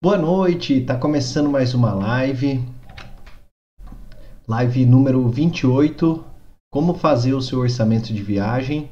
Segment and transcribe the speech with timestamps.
[0.00, 2.64] Boa noite, tá começando mais uma live.
[4.46, 6.24] Live número 28,
[6.70, 8.88] como fazer o seu orçamento de viagem.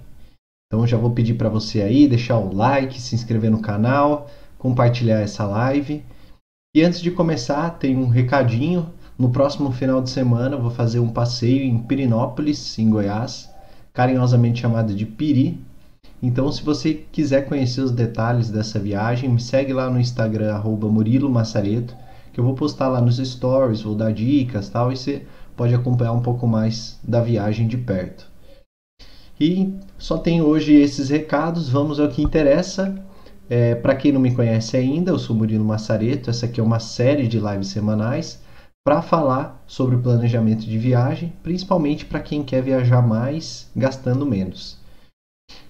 [0.66, 5.20] Então já vou pedir para você aí deixar o like, se inscrever no canal, compartilhar
[5.20, 6.04] essa live.
[6.74, 8.92] E antes de começar, tem um recadinho.
[9.16, 13.48] No próximo final de semana vou fazer um passeio em Pirinópolis, em Goiás,
[13.92, 15.64] carinhosamente chamado de Piri,
[16.22, 20.88] então, se você quiser conhecer os detalhes dessa viagem, me segue lá no Instagram, arroba
[20.88, 21.94] Murilo Massareto,
[22.32, 26.12] que eu vou postar lá nos stories, vou dar dicas tal, e você pode acompanhar
[26.12, 28.30] um pouco mais da viagem de perto.
[29.38, 32.94] E só tem hoje esses recados, vamos ao que interessa.
[33.48, 36.80] É, Para quem não me conhece ainda, eu sou Murilo Massareto, essa aqui é uma
[36.80, 38.40] série de lives semanais
[38.84, 44.78] para falar sobre o planejamento de viagem, principalmente para quem quer viajar mais gastando menos.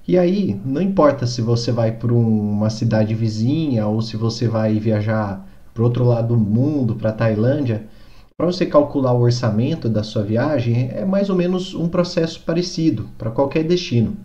[0.09, 4.79] E aí, não importa se você vai para uma cidade vizinha ou se você vai
[4.79, 7.85] viajar para outro lado do mundo, para Tailândia,
[8.37, 13.09] para você calcular o orçamento da sua viagem é mais ou menos um processo parecido
[13.19, 14.17] para qualquer destino.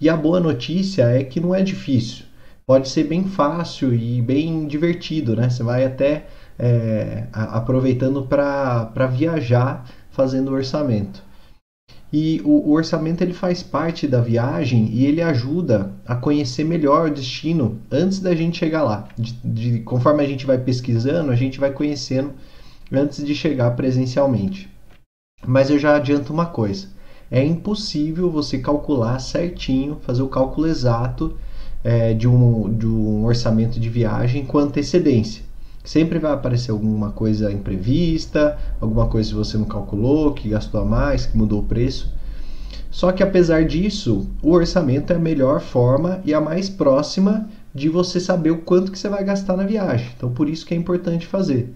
[0.00, 2.24] E a boa notícia é que não é difícil.
[2.66, 5.48] Pode ser bem fácil e bem divertido, né?
[5.48, 6.26] Você vai até
[6.58, 11.25] é, aproveitando para viajar fazendo o orçamento.
[12.12, 17.08] E o, o, orçamento ele faz parte da viagem e ele ajuda a conhecer melhor
[17.08, 19.08] o destino antes da gente chegar lá.
[19.18, 22.32] De, de, conforme a gente vai pesquisando, a gente vai conhecendo
[22.92, 24.70] antes de chegar presencialmente.
[25.44, 26.88] Mas eu já adianto uma coisa:
[27.30, 31.36] é impossível você calcular certinho, fazer o cálculo exato
[31.82, 35.45] é, de, um, de um orçamento de viagem com antecedência.
[35.86, 40.84] Sempre vai aparecer alguma coisa imprevista, alguma coisa que você não calculou, que gastou a
[40.84, 42.12] mais, que mudou o preço.
[42.90, 47.88] Só que apesar disso, o orçamento é a melhor forma e a mais próxima de
[47.88, 50.10] você saber o quanto que você vai gastar na viagem.
[50.16, 51.72] Então por isso que é importante fazer.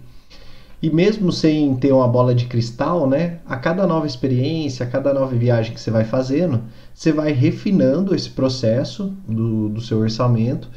[0.82, 3.38] E mesmo sem ter uma bola de cristal, né?
[3.46, 6.62] A cada nova experiência, a cada nova viagem que você vai fazendo,
[6.92, 10.68] você vai refinando esse processo do, do seu orçamento,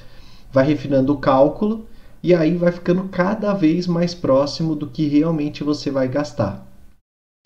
[0.52, 1.88] vai refinando o cálculo
[2.24, 6.66] e aí vai ficando cada vez mais próximo do que realmente você vai gastar.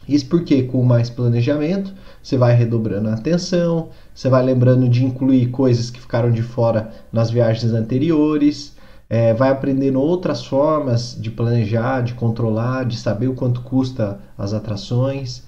[0.08, 5.48] Isso porque com mais planejamento você vai redobrando a atenção, você vai lembrando de incluir
[5.48, 8.78] coisas que ficaram de fora nas viagens anteriores,
[9.10, 14.54] é, vai aprendendo outras formas de planejar, de controlar, de saber o quanto custa as
[14.54, 15.44] atrações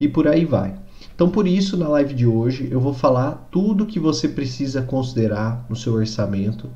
[0.00, 0.74] e por aí vai.
[1.14, 5.64] Então, por isso, na live de hoje, eu vou falar tudo que você precisa considerar
[5.68, 6.68] no seu orçamento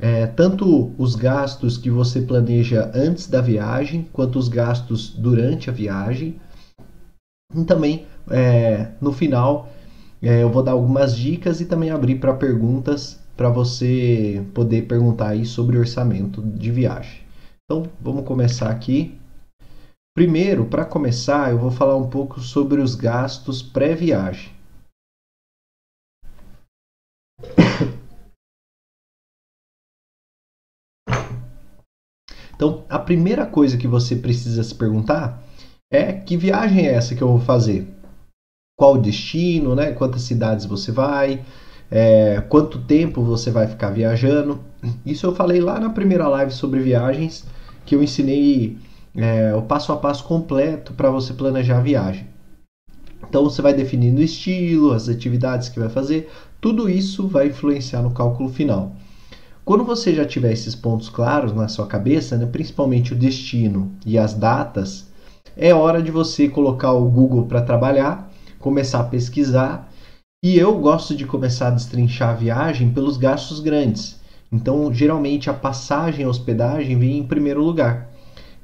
[0.00, 5.72] é, tanto os gastos que você planeja antes da viagem, quanto os gastos durante a
[5.72, 6.40] viagem.
[7.54, 9.68] E também, é, no final,
[10.22, 15.28] é, eu vou dar algumas dicas e também abrir para perguntas para você poder perguntar
[15.28, 17.20] aí sobre orçamento de viagem.
[17.64, 19.18] Então, vamos começar aqui.
[20.14, 24.59] Primeiro, para começar, eu vou falar um pouco sobre os gastos pré-viagem.
[32.60, 35.42] Então, a primeira coisa que você precisa se perguntar
[35.90, 37.88] é que viagem é essa que eu vou fazer?
[38.78, 39.92] Qual o destino, né?
[39.92, 41.42] Quantas cidades você vai?
[41.90, 44.60] É, quanto tempo você vai ficar viajando?
[45.06, 47.46] Isso eu falei lá na primeira live sobre viagens,
[47.86, 48.76] que eu ensinei
[49.16, 52.26] é, o passo a passo completo para você planejar a viagem.
[53.26, 58.02] Então você vai definindo o estilo, as atividades que vai fazer, tudo isso vai influenciar
[58.02, 58.94] no cálculo final.
[59.64, 64.18] Quando você já tiver esses pontos claros na sua cabeça, né, principalmente o destino e
[64.18, 65.06] as datas,
[65.56, 69.92] é hora de você colocar o Google para trabalhar, começar a pesquisar.
[70.42, 74.18] E eu gosto de começar a destrinchar a viagem pelos gastos grandes.
[74.50, 78.10] Então, geralmente a passagem e a hospedagem vem em primeiro lugar.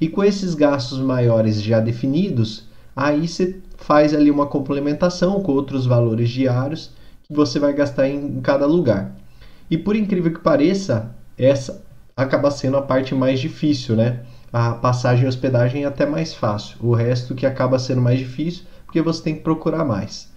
[0.00, 2.64] E com esses gastos maiores já definidos,
[2.94, 6.90] aí você faz ali uma complementação com outros valores diários
[7.22, 9.14] que você vai gastar em cada lugar.
[9.70, 11.84] E por incrível que pareça, essa
[12.16, 14.20] acaba sendo a parte mais difícil, né?
[14.52, 16.78] A passagem e hospedagem é até mais fácil.
[16.80, 20.30] O resto que acaba sendo mais difícil, porque você tem que procurar mais.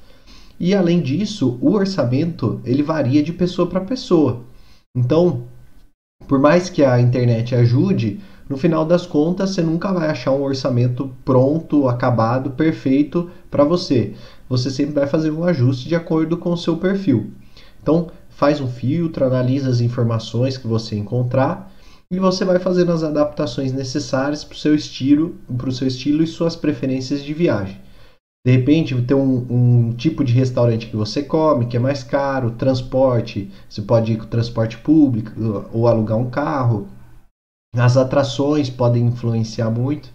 [0.59, 4.41] E além disso, o orçamento ele varia de pessoa para pessoa.
[4.93, 5.43] Então,
[6.27, 10.43] por mais que a internet ajude, no final das contas você nunca vai achar um
[10.43, 14.15] orçamento pronto, acabado, perfeito para você.
[14.49, 17.31] Você sempre vai fazer um ajuste de acordo com o seu perfil.
[17.81, 21.69] Então, faz um filtro, analisa as informações que você encontrar
[22.09, 26.23] e você vai fazendo as adaptações necessárias para o seu estilo, para o seu estilo
[26.23, 27.77] e suas preferências de viagem.
[28.47, 29.45] De repente, tem um,
[29.89, 34.17] um, tipo de restaurante que você come, que é mais caro, transporte, você pode ir
[34.17, 35.33] com transporte público
[35.73, 36.87] ou alugar um carro.
[37.75, 40.09] As atrações podem influenciar muito.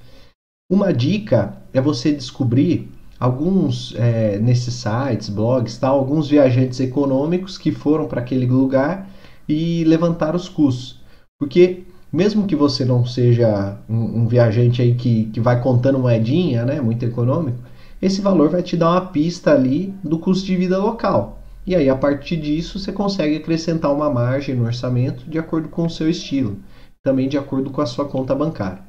[0.73, 2.91] Uma dica é você descobrir
[3.25, 9.09] alguns é, nesses sites, blogs, tal, alguns viajantes econômicos que foram para aquele lugar
[9.49, 11.01] e levantar os custos.
[11.39, 16.65] Porque mesmo que você não seja um, um, viajante aí que, que vai contando moedinha,
[16.65, 17.59] né, muito econômico,
[18.01, 21.41] esse valor vai te dar uma pista ali do custo de vida local.
[21.67, 25.87] E aí, a partir disso, você consegue acrescentar uma margem no orçamento de acordo com
[25.87, 26.59] o seu estilo,
[27.03, 28.83] também de acordo com a sua conta bancária.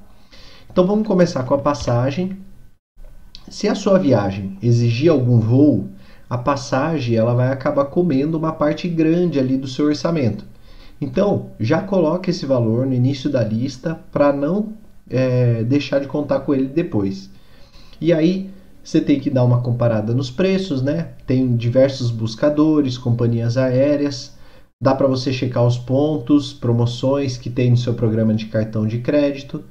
[0.70, 2.38] Então, vamos começar com a passagem.
[3.50, 5.90] Se a sua viagem exigir algum voo,
[6.30, 10.46] a passagem ela vai acabar comendo uma parte grande ali do seu orçamento.
[11.00, 14.74] Então, já coloque esse valor no início da lista para não
[15.10, 17.30] é, deixar de contar com ele depois.
[18.02, 18.50] E aí,
[18.84, 21.10] você tem que dar uma comparada nos preços, né?
[21.26, 24.36] Tem diversos buscadores, companhias aéreas,
[24.82, 29.00] dá para você checar os pontos, promoções que tem no seu programa de cartão de
[29.00, 29.64] crédito.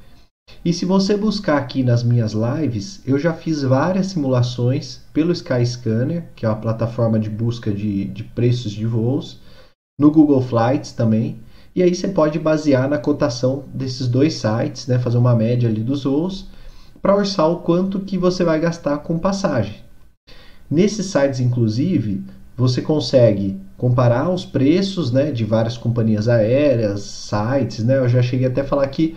[0.65, 6.25] E se você buscar aqui nas minhas lives, eu já fiz várias simulações pelo Skyscanner,
[6.35, 9.39] que é uma plataforma de busca de, de preços de voos,
[10.01, 11.39] no Google Flights também.
[11.77, 15.83] E aí você pode basear na cotação desses dois sites, né, fazer uma média ali
[15.83, 16.47] dos voos,
[17.03, 19.83] para orçar o quanto que você vai gastar com passagem.
[20.71, 22.23] Nesses sites, inclusive,
[22.57, 27.85] você consegue comparar os preços né, de várias companhias aéreas, sites.
[27.85, 27.99] Né?
[27.99, 29.15] Eu já cheguei até a falar que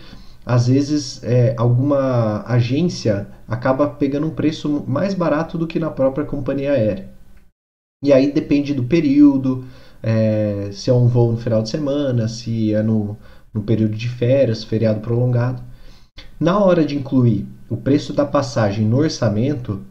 [0.48, 6.24] às vezes é, alguma agência acaba pegando um preço mais barato do que na própria
[6.24, 7.10] companhia aérea.
[8.02, 9.66] E aí depende do período,
[10.02, 13.18] é, se é um voo no final de semana, se é no,
[13.54, 15.62] no período de férias, feriado prolongado.
[16.40, 19.82] Na hora de incluir o preço da passagem no orçamento,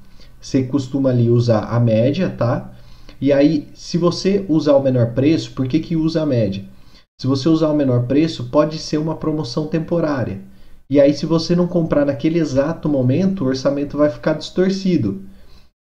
[0.40, 2.72] você costuma ali usar a média, tá?
[3.20, 6.64] E aí, se você usar o menor preço, por que, que usa a média?
[7.18, 10.42] Se você usar o menor preço, pode ser uma promoção temporária.
[10.90, 15.22] E aí, se você não comprar naquele exato momento, o orçamento vai ficar distorcido.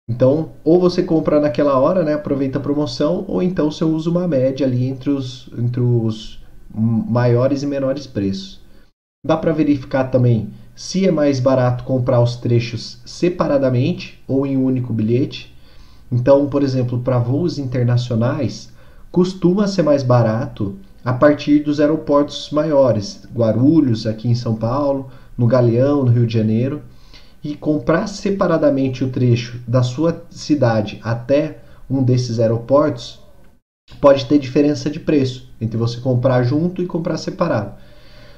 [0.08, 4.28] Então, ou você compra naquela hora, né, aproveita a promoção, ou então você usa uma
[4.28, 6.40] média ali entre os, entre os
[6.72, 8.60] maiores e menores preços.
[9.26, 14.64] Dá para verificar também se é mais barato comprar os trechos separadamente ou em um
[14.64, 15.52] único bilhete.
[16.10, 18.72] Então, por exemplo, para voos internacionais,
[19.10, 20.76] costuma ser mais barato
[21.08, 26.34] a partir dos aeroportos maiores, Guarulhos, aqui em São Paulo, no Galeão, no Rio de
[26.34, 26.82] Janeiro,
[27.42, 33.20] e comprar separadamente o trecho da sua cidade até um desses aeroportos
[34.02, 37.72] pode ter diferença de preço entre você comprar junto e comprar separado.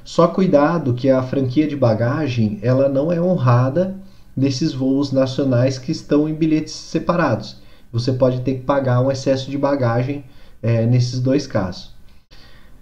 [0.05, 3.96] Só cuidado que a franquia de bagagem ela não é honrada
[4.37, 7.56] desses voos nacionais que estão em bilhetes separados.
[7.90, 10.25] Você pode ter que pagar um excesso de bagagem
[10.62, 11.99] é, nesses dois casos.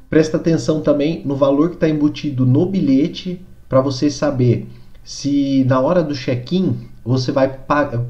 [0.08, 4.66] Presta atenção também no valor que está embutido no bilhete para você saber
[5.04, 7.58] se na hora do check-in você vai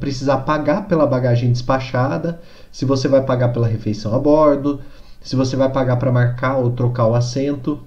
[0.00, 2.40] precisar pagar pela bagagem despachada,
[2.72, 4.80] se você vai pagar pela refeição a bordo,
[5.20, 7.80] se você vai pagar para marcar ou trocar o assento.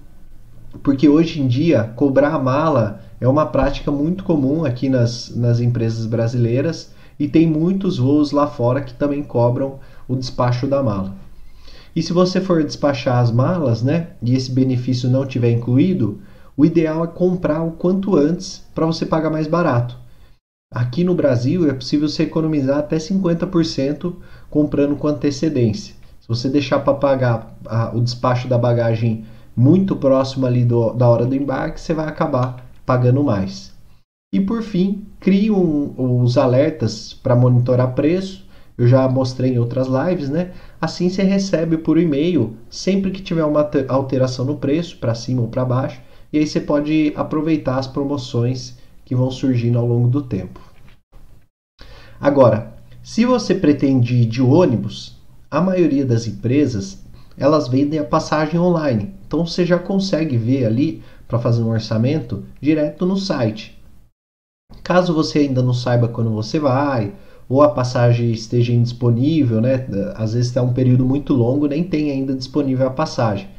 [0.81, 5.59] Porque hoje em dia cobrar a mala é uma prática muito comum aqui nas, nas
[5.59, 11.13] empresas brasileiras e tem muitos voos lá fora que também cobram o despacho da mala.
[11.95, 16.21] E se você for despachar as malas, né, e esse benefício não tiver incluído,
[16.55, 19.97] o ideal é comprar o quanto antes para você pagar mais barato.
[20.73, 24.15] Aqui no Brasil é possível você economizar até 50%
[24.49, 25.93] comprando com antecedência.
[26.21, 31.09] Se você deixar para pagar a, o despacho da bagagem muito próximo ali do, da
[31.09, 33.73] hora do embarque, você vai acabar pagando mais.
[34.33, 38.45] E por fim, crie um, os alertas para monitorar preço
[38.81, 40.53] eu já mostrei em outras lives, né?
[40.81, 45.47] Assim você recebe por e-mail sempre que tiver uma alteração no preço, para cima ou
[45.47, 46.01] para baixo,
[46.33, 50.59] e aí você pode aproveitar as promoções que vão surgindo ao longo do tempo.
[52.19, 52.73] Agora,
[53.03, 55.15] se você pretende ir de ônibus,
[55.51, 57.03] a maioria das empresas
[57.37, 59.13] elas vendem a passagem online.
[59.27, 63.79] Então você já consegue ver ali para fazer um orçamento direto no site.
[64.81, 67.13] Caso você ainda não saiba quando você vai,
[67.51, 69.85] ou a passagem esteja indisponível, né?
[70.15, 73.49] Às vezes está um período muito longo, nem tem ainda disponível a passagem.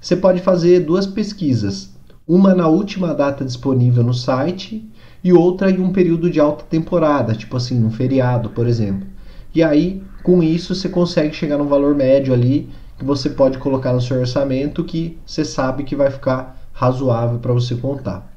[0.00, 1.90] Você pode fazer duas pesquisas,
[2.28, 4.88] uma na última data disponível no site
[5.24, 9.08] e outra em um período de alta temporada, tipo assim, um feriado, por exemplo.
[9.52, 13.92] E aí, com isso, você consegue chegar num valor médio ali que você pode colocar
[13.92, 18.32] no seu orçamento que você sabe que vai ficar razoável para você contar.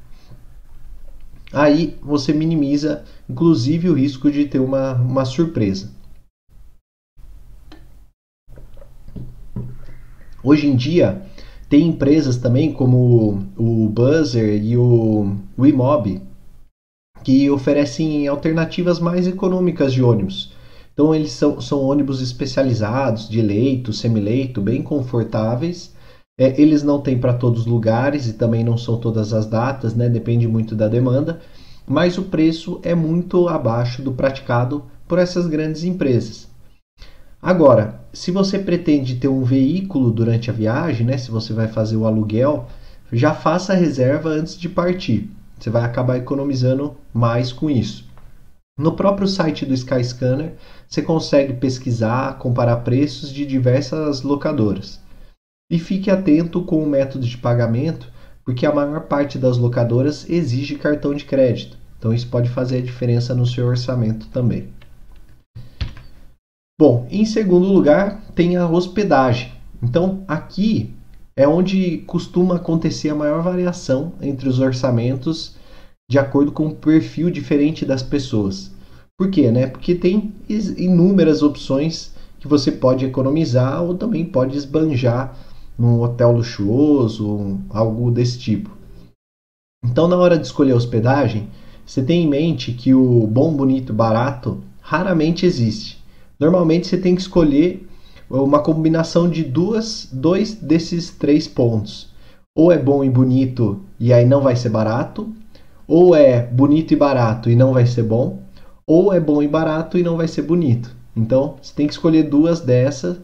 [1.52, 5.90] Aí você minimiza, inclusive, o risco de ter uma, uma surpresa.
[10.42, 11.22] Hoje em dia,
[11.70, 16.20] Tem empresas também como o Buzzer e o Wimob
[17.22, 20.52] que oferecem alternativas mais econômicas de ônibus.
[20.92, 25.94] Então eles são, são ônibus especializados, de leito, semileito, bem confortáveis.
[26.36, 29.94] É, eles não têm para todos os lugares e também não são todas as datas,
[29.94, 30.08] né?
[30.08, 31.40] depende muito da demanda,
[31.90, 36.48] mas o preço é muito abaixo do praticado por essas grandes empresas.
[37.42, 41.96] Agora, se você pretende ter um veículo durante a viagem, né, se você vai fazer
[41.96, 42.68] o aluguel,
[43.12, 45.28] já faça a reserva antes de partir.
[45.58, 48.08] Você vai acabar economizando mais com isso.
[48.78, 50.52] No próprio site do Skyscanner,
[50.86, 55.00] você consegue pesquisar, comparar preços de diversas locadoras.
[55.68, 58.12] E fique atento com o método de pagamento,
[58.44, 61.79] porque a maior parte das locadoras exige cartão de crédito.
[62.00, 64.68] Então isso pode fazer a diferença no seu orçamento também.
[66.80, 69.52] Bom, em segundo lugar, tem a hospedagem.
[69.82, 70.94] Então, aqui
[71.36, 75.56] é onde costuma acontecer a maior variação entre os orçamentos
[76.10, 78.72] de acordo com o perfil diferente das pessoas.
[79.18, 79.50] Por quê?
[79.50, 79.66] Né?
[79.66, 85.36] Porque tem inúmeras opções que você pode economizar ou também pode esbanjar
[85.78, 88.70] num hotel luxuoso, algo desse tipo.
[89.84, 91.50] Então, na hora de escolher a hospedagem,
[91.90, 96.00] você tem em mente que o bom, bonito, barato raramente existe.
[96.38, 97.84] Normalmente você tem que escolher
[98.30, 102.08] uma combinação de duas, dois desses três pontos.
[102.56, 105.34] Ou é bom e bonito e aí não vai ser barato,
[105.84, 108.40] ou é bonito e barato e não vai ser bom,
[108.86, 110.94] ou é bom e barato e não vai ser bonito.
[111.16, 113.18] Então você tem que escolher duas dessas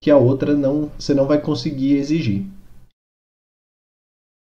[0.00, 2.46] que a outra não, você não vai conseguir exigir.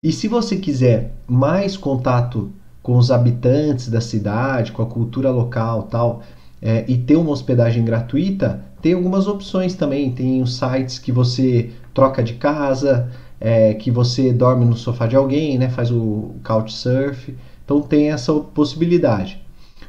[0.01, 2.53] E se você quiser mais contato
[2.89, 6.23] com os habitantes da cidade, com a cultura local, tal,
[6.59, 10.09] é, e ter uma hospedagem gratuita, tem algumas opções também.
[10.09, 13.07] Tem os sites que você troca de casa,
[13.39, 17.35] é, que você dorme no sofá de alguém, né, faz o couchsurf.
[17.63, 19.39] Então tem essa possibilidade.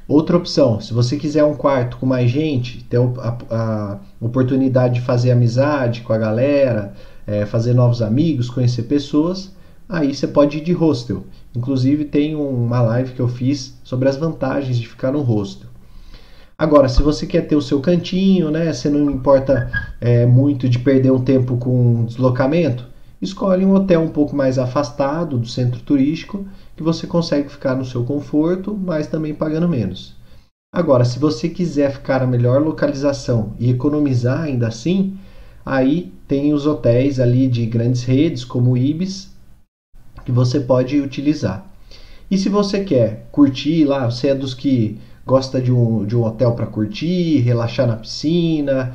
[0.07, 5.01] Outra opção, se você quiser um quarto com mais gente, ter a, a oportunidade de
[5.01, 6.93] fazer amizade com a galera,
[7.27, 9.51] é, fazer novos amigos, conhecer pessoas,
[9.89, 11.25] aí você pode ir de hostel.
[11.55, 15.69] Inclusive tem uma live que eu fiz sobre as vantagens de ficar no hostel.
[16.57, 18.71] Agora, se você quer ter o seu cantinho, né?
[18.71, 22.87] Você não importa é, muito de perder um tempo com deslocamento,
[23.21, 27.85] escolhe um hotel um pouco mais afastado do centro turístico, que você consegue ficar no
[27.85, 30.15] seu conforto, mas também pagando menos.
[30.73, 35.17] Agora, se você quiser ficar a melhor localização e economizar ainda assim,
[35.65, 39.30] aí tem os hotéis ali de grandes redes, como o Ibis,
[40.25, 41.67] que você pode utilizar.
[42.31, 46.25] E se você quer curtir lá, você é dos que gosta de um, de um
[46.25, 48.95] hotel para curtir, relaxar na piscina,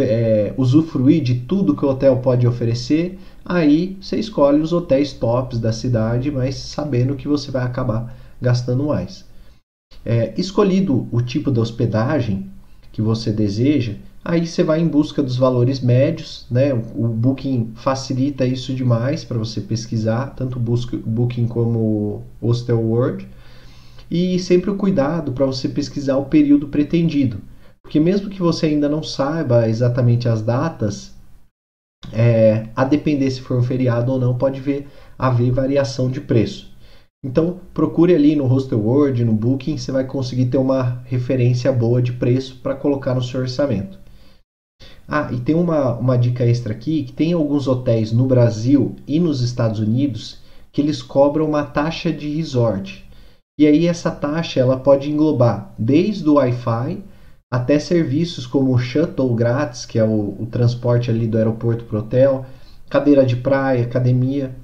[0.00, 5.58] é, usufruir de tudo que o hotel pode oferecer, aí você escolhe os hotéis tops
[5.58, 9.24] da cidade, mas sabendo que você vai acabar gastando mais.
[10.04, 12.50] É, escolhido o tipo de hospedagem
[12.92, 13.94] que você deseja,
[14.28, 16.72] aí você vai em busca dos valores médios, né?
[16.74, 21.78] O Booking facilita isso demais para você pesquisar, tanto o Booking como
[22.40, 23.28] o Hostel World
[24.10, 27.40] e sempre o cuidado para você pesquisar o período pretendido.
[27.82, 31.14] Porque mesmo que você ainda não saiba exatamente as datas,
[32.12, 36.74] é, a depender se for um feriado ou não, pode ver, haver variação de preço.
[37.24, 42.02] Então procure ali no Hostel World, no Booking, você vai conseguir ter uma referência boa
[42.02, 44.05] de preço para colocar no seu orçamento.
[45.08, 49.20] Ah, e tem uma, uma dica extra aqui, que tem alguns hotéis no Brasil e
[49.20, 50.38] nos Estados Unidos
[50.72, 53.04] que eles cobram uma taxa de resort.
[53.58, 57.02] E aí essa taxa ela pode englobar desde o Wi-Fi
[57.50, 61.96] até serviços como o shuttle grátis, que é o, o transporte ali do aeroporto para
[61.96, 62.44] o hotel,
[62.90, 64.54] cadeira de praia, academia.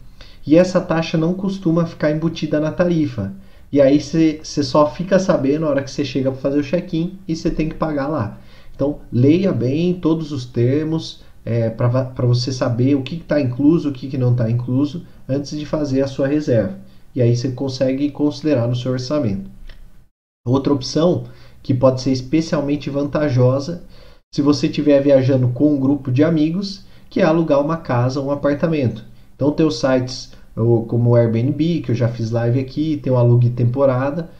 [0.46, 3.32] E essa taxa não costuma ficar embutida na tarifa.
[3.72, 7.18] E aí você só fica sabendo na hora que você chega para fazer o check-in
[7.26, 8.38] e você tem que pagar lá.
[8.74, 13.92] Então leia bem todos os termos é, para você saber o que está incluso, o
[13.92, 16.78] que, que não está incluso antes de fazer a sua reserva
[17.14, 19.50] e aí você consegue considerar no seu orçamento.
[20.46, 21.24] Outra opção
[21.62, 23.84] que pode ser especialmente vantajosa
[24.34, 28.26] se você estiver viajando com um grupo de amigos, que é alugar uma casa ou
[28.26, 29.04] um apartamento.
[29.36, 33.16] Então tem os sites como o Airbnb, que eu já fiz live aqui, tem o
[33.16, 34.30] Alugue Temporada,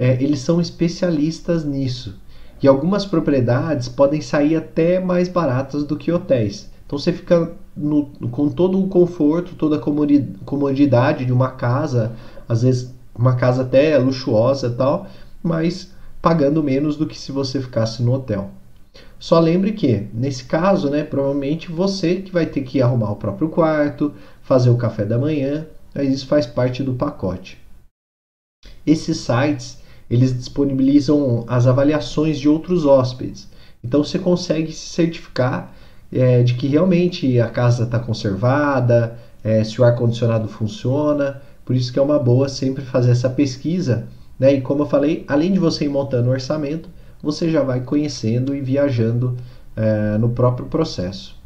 [0.00, 2.18] é, eles são especialistas nisso.
[2.62, 6.70] E algumas propriedades podem sair até mais baratas do que hotéis.
[6.86, 12.12] Então você fica no, com todo o conforto, toda a comodidade de uma casa,
[12.48, 15.06] às vezes uma casa até luxuosa e tal,
[15.42, 18.50] mas pagando menos do que se você ficasse no hotel.
[19.18, 23.48] Só lembre que, nesse caso, né, provavelmente você que vai ter que arrumar o próprio
[23.48, 27.58] quarto, fazer o café da manhã, mas isso faz parte do pacote.
[28.86, 29.81] Esses sites,
[30.12, 33.48] eles disponibilizam as avaliações de outros hóspedes.
[33.82, 35.74] Então você consegue se certificar
[36.12, 41.40] é, de que realmente a casa está conservada, é, se o ar-condicionado funciona.
[41.64, 44.06] Por isso que é uma boa sempre fazer essa pesquisa.
[44.38, 44.54] Né?
[44.56, 46.90] E como eu falei, além de você ir montando o orçamento,
[47.22, 49.34] você já vai conhecendo e viajando
[49.74, 51.40] é, no próprio processo.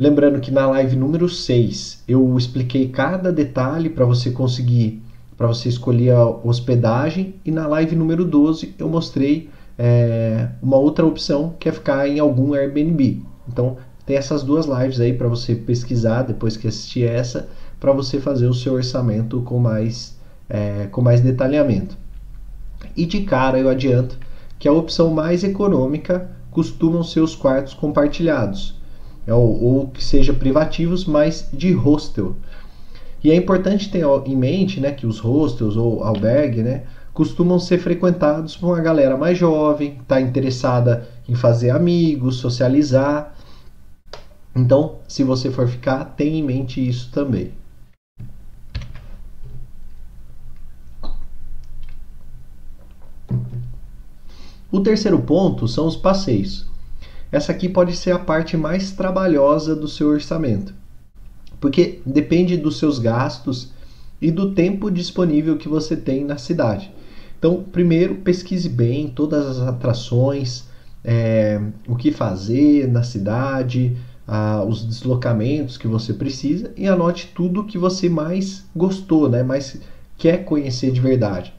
[0.00, 5.02] Lembrando que na live número 6 eu expliquei cada detalhe para você conseguir,
[5.40, 11.06] para você escolher a hospedagem, e na live número 12 eu mostrei é, uma outra
[11.06, 13.22] opção que é ficar em algum Airbnb.
[13.48, 17.48] Então tem essas duas lives aí para você pesquisar depois que assistir essa,
[17.80, 20.14] para você fazer o seu orçamento com mais,
[20.46, 21.96] é, com mais detalhamento.
[22.94, 24.18] E de cara eu adianto
[24.58, 28.78] que a opção mais econômica costumam ser os quartos compartilhados,
[29.26, 32.36] é ou, ou que seja privativos, mas de hostel.
[33.22, 37.78] E é importante ter em mente né, que os hostels ou albergue né, costumam ser
[37.78, 43.34] frequentados por uma galera mais jovem, está interessada em fazer amigos, socializar.
[44.56, 47.52] Então, se você for ficar, tenha em mente isso também.
[54.72, 56.66] O terceiro ponto são os passeios.
[57.32, 60.72] Essa aqui pode ser a parte mais trabalhosa do seu orçamento,
[61.60, 63.70] porque depende dos seus gastos
[64.20, 66.90] e do tempo disponível que você tem na cidade.
[67.38, 70.64] Então, primeiro, pesquise bem todas as atrações,
[71.04, 73.96] é, o que fazer na cidade,
[74.68, 79.42] os deslocamentos que você precisa e anote tudo que você mais gostou, né?
[79.42, 79.80] mais
[80.16, 81.52] quer conhecer de verdade.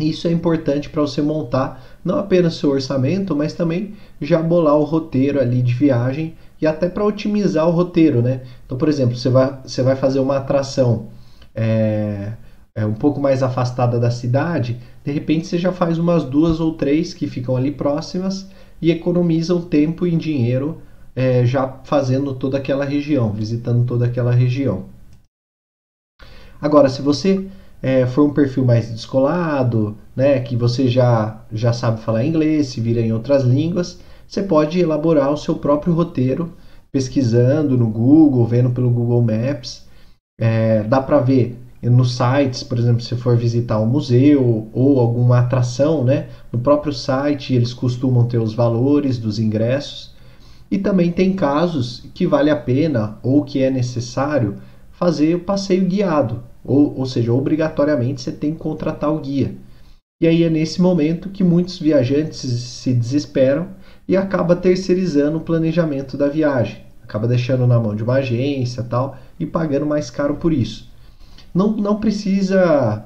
[0.00, 4.84] Isso é importante para você montar não apenas seu orçamento, mas também já bolar o
[4.84, 8.42] roteiro ali de viagem e até para otimizar o roteiro, né?
[8.64, 11.06] Então, por exemplo, você vai, você vai fazer uma atração
[11.54, 12.32] é,
[12.74, 16.74] é, um pouco mais afastada da cidade, de repente você já faz umas duas ou
[16.74, 18.48] três que ficam ali próximas
[18.80, 20.80] e economizam tempo e dinheiro
[21.16, 24.84] é, já fazendo toda aquela região, visitando toda aquela região.
[26.60, 27.46] Agora, se você
[27.82, 32.80] é, for um perfil mais descolado, né, que você já, já sabe falar inglês, se
[32.80, 36.52] vira em outras línguas, você pode elaborar o seu próprio roteiro,
[36.92, 39.86] pesquisando no Google, vendo pelo Google Maps.
[40.38, 45.38] É, dá para ver nos sites, por exemplo, se for visitar um museu ou alguma
[45.38, 50.14] atração, né, no próprio site eles costumam ter os valores dos ingressos.
[50.70, 54.56] E também tem casos que vale a pena ou que é necessário
[54.90, 59.54] fazer o passeio guiado, ou, ou seja, obrigatoriamente você tem que contratar o guia.
[60.20, 63.68] E aí é nesse momento que muitos viajantes se desesperam
[64.08, 69.18] e acaba terceirizando o planejamento da viagem, acaba deixando na mão de uma agência tal
[69.38, 70.90] e pagando mais caro por isso.
[71.54, 73.04] Não, não precisa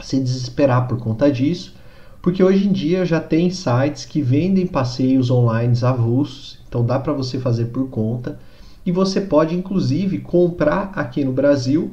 [0.00, 1.74] se desesperar por conta disso,
[2.22, 7.12] porque hoje em dia já tem sites que vendem passeios online avulsos, então dá para
[7.12, 8.38] você fazer por conta
[8.84, 11.90] e você pode inclusive comprar aqui no Brasil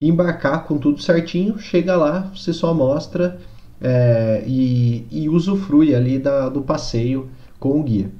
[0.00, 3.38] embarcar com tudo certinho, chega lá, você só mostra
[3.80, 7.28] é, e, e, usufrui ali da, do passeio
[7.58, 8.10] com o guia.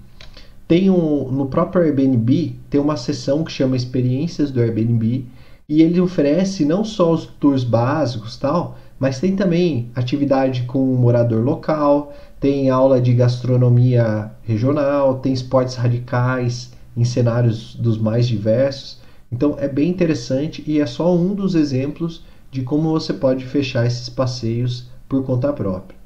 [0.67, 5.25] Tem um, no próprio Airbnb tem uma seção que chama Experiências do Airbnb
[5.69, 10.97] e ele oferece não só os tours básicos tal, mas tem também atividade com o
[10.97, 18.99] morador local, tem aula de gastronomia regional, tem esportes radicais em cenários dos mais diversos.
[19.31, 23.87] Então é bem interessante e é só um dos exemplos de como você pode fechar
[23.87, 25.99] esses passeios por conta própria.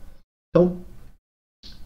[0.51, 0.77] Então,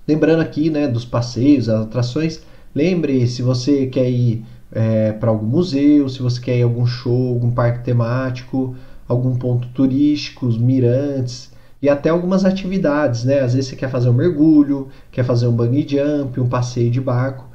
[0.06, 2.40] lembrando aqui né, dos passeios, as atrações,
[2.74, 6.86] lembre se você quer ir é, para algum museu, se você quer ir a algum
[6.86, 8.74] show, algum parque temático,
[9.08, 13.40] algum ponto turístico, os mirantes e até algumas atividades, né?
[13.40, 17.00] Às vezes você quer fazer um mergulho, quer fazer um bungee jump, um passeio de
[17.00, 17.48] barco.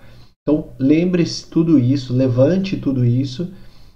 [0.43, 3.51] Então lembre-se tudo isso, levante tudo isso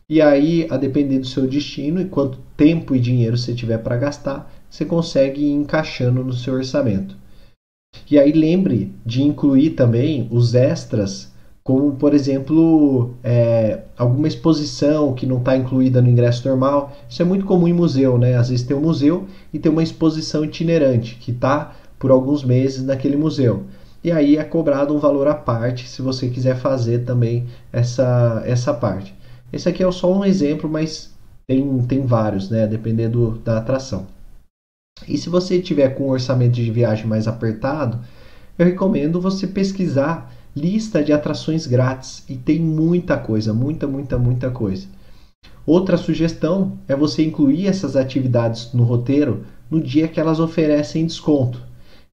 [0.07, 3.97] e aí, a depender do seu destino e quanto tempo e dinheiro você tiver para
[3.97, 7.17] gastar, você consegue ir encaixando no seu orçamento.
[8.09, 11.31] E aí lembre de incluir também os extras,
[11.63, 16.95] como por exemplo é, alguma exposição que não está incluída no ingresso normal.
[17.09, 18.35] Isso é muito comum em museu, né?
[18.35, 22.83] Às vezes tem um museu e tem uma exposição itinerante que está por alguns meses
[22.83, 23.63] naquele museu.
[24.03, 28.71] E aí é cobrado um valor à parte se você quiser fazer também essa, essa
[28.71, 29.15] parte.
[29.51, 31.11] Esse aqui é só um exemplo, mas
[31.47, 32.67] tem, tem vários, né?
[32.67, 34.05] Dependendo da atração.
[35.07, 37.99] E se você tiver com um orçamento de viagem mais apertado,
[38.57, 44.49] eu recomendo você pesquisar lista de atrações grátis e tem muita coisa, muita, muita, muita
[44.49, 44.87] coisa.
[45.65, 51.61] Outra sugestão é você incluir essas atividades no roteiro no dia que elas oferecem desconto.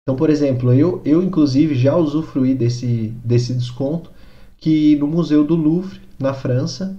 [0.03, 4.11] Então, por exemplo, eu, eu inclusive já usufruí desse, desse desconto
[4.59, 6.97] que no Museu do Louvre, na França,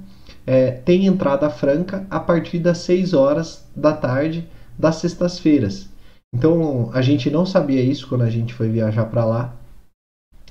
[0.47, 5.89] é, tem entrada franca a partir das 6 horas da tarde das sextas-feiras.
[6.33, 9.55] Então a gente não sabia isso quando a gente foi viajar para lá.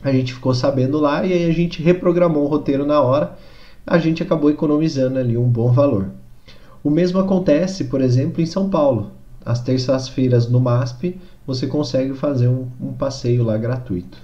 [0.02, 3.36] A gente ficou sabendo lá e aí a gente reprogramou o roteiro na hora.
[3.86, 6.10] A gente acabou economizando ali um bom valor.
[6.84, 9.12] O mesmo acontece, por exemplo, em São Paulo.
[9.44, 14.18] Às terças-feiras no MASP você consegue fazer um, um passeio lá gratuito.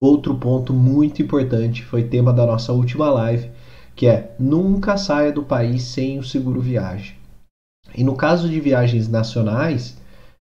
[0.00, 3.50] Outro ponto muito importante foi tema da nossa última live,
[3.94, 7.16] que é nunca saia do país sem o seguro viagem.
[7.94, 9.96] E no caso de viagens nacionais,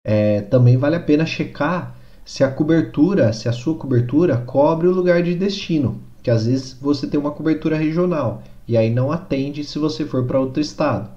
[0.04, 4.92] é, também vale a pena checar se a cobertura, se a sua cobertura cobre o
[4.92, 9.64] lugar de destino, que às vezes você tem uma cobertura regional e aí não atende
[9.64, 11.10] se você for para outro estado.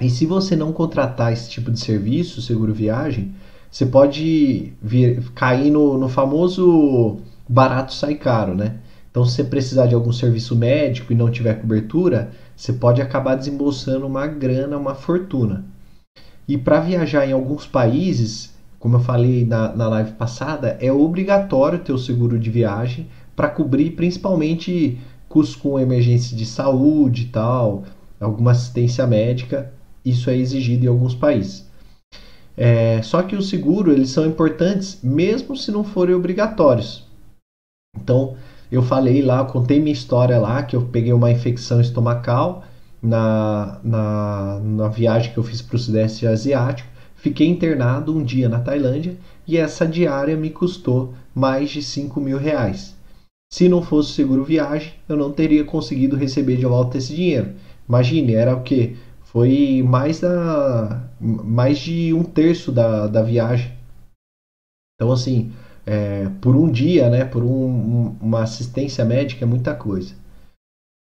[0.00, 3.34] E se você não contratar esse tipo de serviço, seguro viagem,
[3.70, 8.76] você pode vir, cair no, no famoso barato sai caro, né?
[9.10, 13.34] Então, se você precisar de algum serviço médico e não tiver cobertura, você pode acabar
[13.34, 15.64] desembolsando uma grana, uma fortuna.
[16.46, 21.78] E para viajar em alguns países, como eu falei na, na live passada, é obrigatório
[21.78, 27.84] ter o seguro de viagem para cobrir principalmente custos com emergência de saúde e tal,
[28.20, 29.72] alguma assistência médica.
[30.04, 31.67] Isso é exigido em alguns países.
[32.60, 37.06] É, só que o seguro eles são importantes mesmo se não forem obrigatórios.
[37.96, 38.36] Então
[38.70, 42.64] eu falei lá, contei minha história lá que eu peguei uma infecção estomacal
[43.00, 46.88] na, na, na viagem que eu fiz para o Sudeste Asiático.
[47.14, 49.16] Fiquei internado um dia na Tailândia
[49.46, 52.96] e essa diária me custou mais de 5 mil reais.
[53.52, 57.54] Se não fosse seguro viagem, eu não teria conseguido receber de volta esse dinheiro.
[57.88, 58.96] Imagine, era o que?
[59.32, 63.72] Foi mais da mais de um terço da, da viagem.
[64.94, 65.52] Então assim,
[65.86, 70.14] é, por um dia, né, por um, uma assistência médica é muita coisa.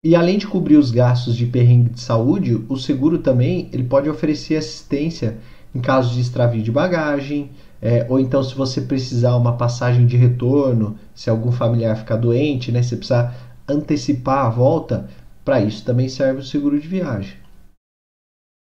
[0.03, 4.09] E além de cobrir os gastos de perrengue de saúde, o seguro também ele pode
[4.09, 5.37] oferecer assistência
[5.73, 10.17] em caso de extravio de bagagem, é, ou então se você precisar uma passagem de
[10.17, 13.35] retorno, se algum familiar ficar doente, né, você precisar
[13.67, 15.09] antecipar a volta,
[15.43, 17.40] para isso também serve o seguro de viagem.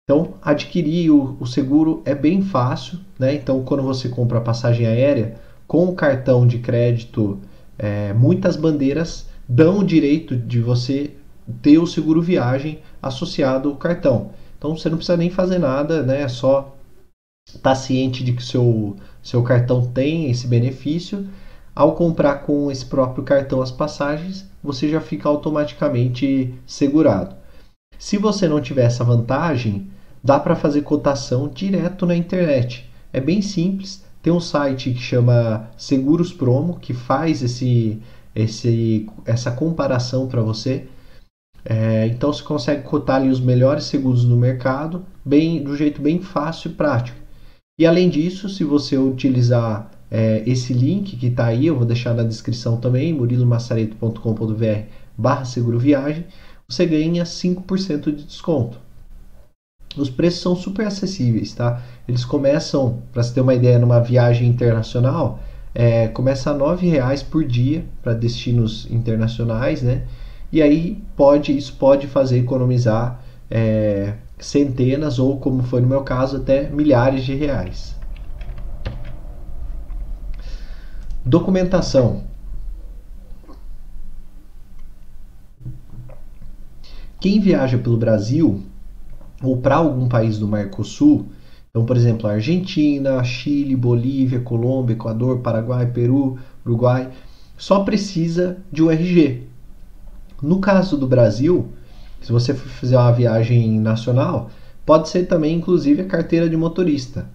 [0.09, 3.35] Então, adquirir o, o, seguro é bem fácil, né?
[3.35, 5.35] Então, quando você compra passagem aérea
[5.67, 7.37] com o cartão de crédito,
[7.77, 11.11] é, muitas bandeiras dão o direito de você
[11.61, 14.31] ter o seguro viagem associado ao cartão.
[14.57, 16.21] Então, você não precisa nem fazer nada, né?
[16.21, 16.73] É só
[17.45, 21.27] estar tá ciente de que seu seu cartão tem esse benefício.
[21.75, 27.35] Ao comprar com esse próprio cartão as passagens, você já fica automaticamente segurado.
[27.99, 29.91] Se você não tiver essa vantagem,
[30.27, 32.89] dá para fazer cotação direto na internet.
[33.13, 34.03] É bem simples.
[34.21, 38.01] Tem um site que chama Seguros Promo que faz esse,
[38.35, 40.85] esse, essa comparação para você.
[41.63, 46.19] É, então você consegue cotar ali os melhores seguros do mercado, bem do jeito bem
[46.19, 47.17] fácil e prático.
[47.79, 52.13] E além disso, se você utilizar é, esse link que está aí, eu vou deixar
[52.13, 56.25] na descrição também, murilomassareto.com.br barra seguro viagem,
[56.67, 58.86] você ganha 5% de desconto.
[59.97, 61.81] Os preços são super acessíveis, tá?
[62.07, 65.39] Eles começam, para você ter uma ideia, numa viagem internacional,
[65.73, 70.03] é, começa a R$ reais por dia para destinos internacionais, né?
[70.51, 76.37] E aí pode, isso pode fazer economizar é, centenas ou, como foi no meu caso,
[76.37, 77.95] até milhares de reais.
[81.25, 82.23] Documentação.
[87.19, 88.63] Quem viaja pelo Brasil
[89.41, 91.27] ou para algum país do Mercosul,
[91.77, 97.11] então, por exemplo, Argentina, Chile, Bolívia, Colômbia, Equador, Paraguai, Peru, Uruguai,
[97.55, 99.43] só precisa de um RG.
[100.41, 101.67] No caso do Brasil,
[102.19, 104.49] se você for fazer uma viagem nacional,
[104.83, 107.29] pode ser também inclusive a carteira de motorista.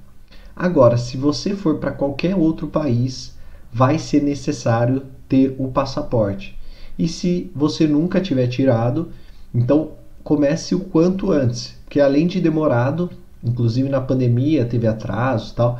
[0.57, 3.37] Agora, se você for para qualquer outro país,
[3.73, 6.59] vai ser necessário ter o passaporte.
[6.99, 9.11] E se você nunca tiver tirado,
[9.55, 9.93] então
[10.25, 13.11] comece o quanto antes porque além de demorado,
[13.45, 15.79] inclusive na pandemia teve atrasos e tal,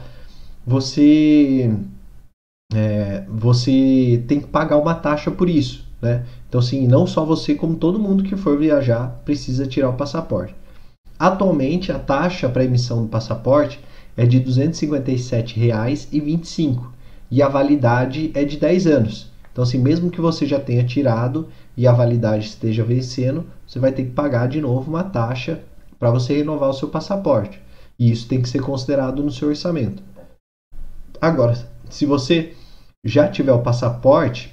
[0.67, 1.75] você
[2.75, 6.27] é, você tem que pagar uma taxa por isso, né?
[6.47, 10.55] Então assim, não só você como todo mundo que for viajar precisa tirar o passaporte.
[11.19, 13.81] Atualmente, a taxa para emissão do passaporte
[14.15, 16.89] é de R$ 257,25
[17.31, 19.33] e a validade é de 10 anos.
[19.51, 23.93] Então, assim, mesmo que você já tenha tirado e a validade esteja vencendo, você vai
[23.93, 25.63] ter que pagar de novo uma taxa
[26.03, 27.63] para você renovar o seu passaporte.
[27.97, 30.03] E isso tem que ser considerado no seu orçamento.
[31.21, 31.57] Agora,
[31.89, 32.55] se você
[33.05, 34.53] já tiver o passaporte,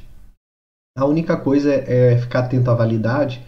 [0.95, 3.43] a única coisa é ficar atento à validade,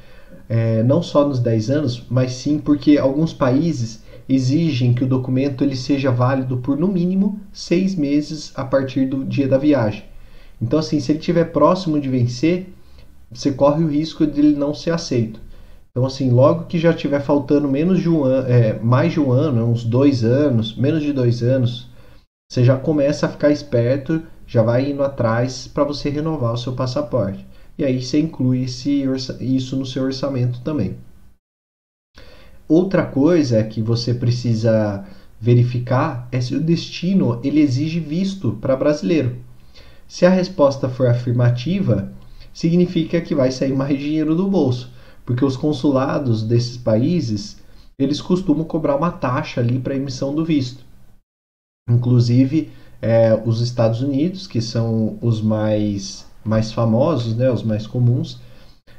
[0.50, 5.64] é, não só nos 10 anos, mas sim porque alguns países exigem que o documento
[5.64, 10.06] ele seja válido por no mínimo seis meses a partir do dia da viagem.
[10.60, 12.74] Então, assim, se ele estiver próximo de vencer,
[13.32, 15.51] você corre o risco de ele não ser aceito.
[15.92, 19.30] Então, assim, logo que já estiver faltando menos de um ano, é, mais de um
[19.32, 21.90] ano, uns dois anos, menos de dois anos,
[22.50, 26.74] você já começa a ficar esperto, já vai indo atrás para você renovar o seu
[26.74, 27.46] passaporte.
[27.78, 29.04] E aí você inclui esse,
[29.40, 30.96] isso no seu orçamento também.
[32.68, 35.06] Outra coisa que você precisa
[35.40, 39.38] verificar é se o destino ele exige visto para brasileiro.
[40.08, 42.12] Se a resposta for afirmativa,
[42.54, 44.92] significa que vai sair mais dinheiro do bolso,
[45.32, 47.58] porque os consulados desses países
[47.98, 50.84] eles costumam cobrar uma taxa ali para emissão do visto.
[51.90, 52.70] Inclusive
[53.02, 58.42] é, os Estados Unidos, que são os mais mais famosos, né, os mais comuns,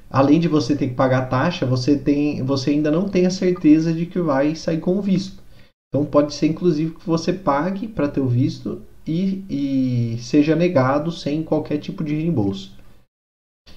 [0.09, 3.31] além de você ter que pagar a taxa, você tem, você ainda não tem a
[3.31, 5.43] certeza de que vai sair com o visto.
[5.89, 11.13] Então pode ser inclusive que você pague para ter o visto e, e seja negado
[11.13, 12.73] sem qualquer tipo de reembolso.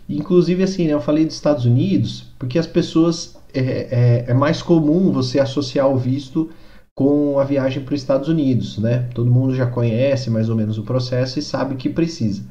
[0.08, 4.62] Inclusive, assim, né, eu falei dos Estados Unidos porque as pessoas é, é, é mais
[4.62, 6.50] comum você associar o visto
[6.96, 9.10] com a viagem para os Estados Unidos, né?
[9.14, 12.44] Todo mundo já conhece mais ou menos o processo e sabe que precisa.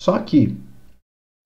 [0.00, 0.56] Só que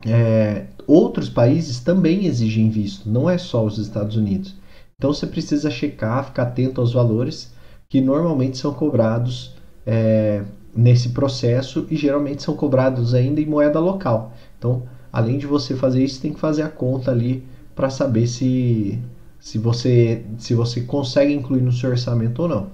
[0.05, 4.57] é, outros países também exigem visto, não é só os Estados Unidos.
[4.99, 7.53] Então você precisa checar, ficar atento aos valores
[7.89, 9.55] que normalmente são cobrados
[9.87, 10.43] é,
[10.75, 14.33] nesse processo e geralmente são cobrados ainda em moeda local.
[14.59, 14.83] Então,
[15.17, 17.43] além de você fazer isso, tem que fazer a conta ali
[17.75, 18.99] para saber se,
[19.41, 22.71] se, você, se você consegue incluir no seu orçamento ou não.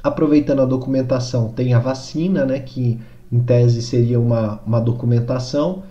[0.00, 5.82] Aproveitando a documentação, tem a vacina, né, que em tese seria uma, uma documentação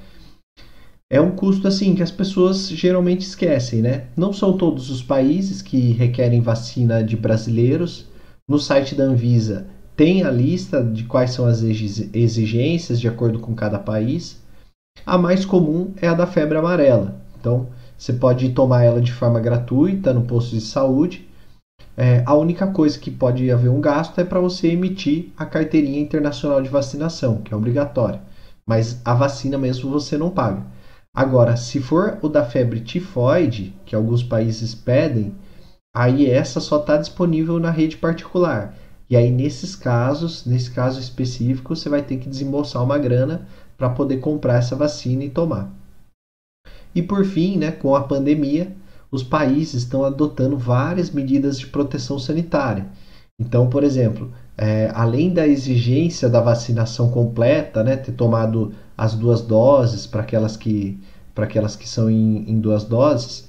[1.12, 4.06] é um custo assim que as pessoas geralmente esquecem, né?
[4.16, 8.08] Não são todos os países que requerem vacina de brasileiros,
[8.48, 9.68] no site da Anvisa
[10.00, 14.42] tem a lista de quais são as exigências de acordo com cada país.
[15.06, 17.20] A mais comum é a da febre amarela.
[17.38, 21.28] Então, você pode tomar ela de forma gratuita no posto de saúde.
[21.98, 26.00] É, a única coisa que pode haver um gasto é para você emitir a carteirinha
[26.00, 28.22] internacional de vacinação, que é obrigatória.
[28.66, 30.64] Mas a vacina mesmo você não paga.
[31.14, 35.36] Agora, se for o da febre tifoide, que alguns países pedem,
[35.94, 38.74] aí essa só está disponível na rede particular.
[39.10, 43.90] E aí, nesses casos, nesse caso específico, você vai ter que desembolsar uma grana para
[43.90, 45.74] poder comprar essa vacina e tomar.
[46.94, 48.76] E por fim, né, com a pandemia,
[49.12, 52.88] os países estão adotando várias medidas de proteção sanitária.
[53.40, 59.42] Então, por exemplo, é, além da exigência da vacinação completa, né, ter tomado as duas
[59.42, 61.00] doses para aquelas que
[61.34, 63.48] para aquelas que são em, em duas doses,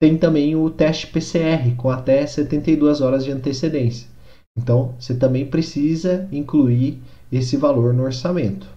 [0.00, 4.11] tem também o teste PCR com até 72 horas de antecedência.
[4.56, 8.68] Então, você também precisa incluir esse valor no orçamento.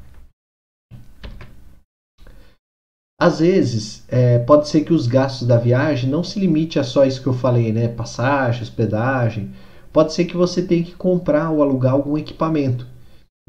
[3.19, 7.05] Às vezes, é, pode ser que os gastos da viagem não se limite a só
[7.05, 7.87] isso que eu falei, né?
[7.87, 9.51] Passagem, hospedagem.
[9.91, 12.85] Pode ser que você tenha que comprar ou alugar algum equipamento.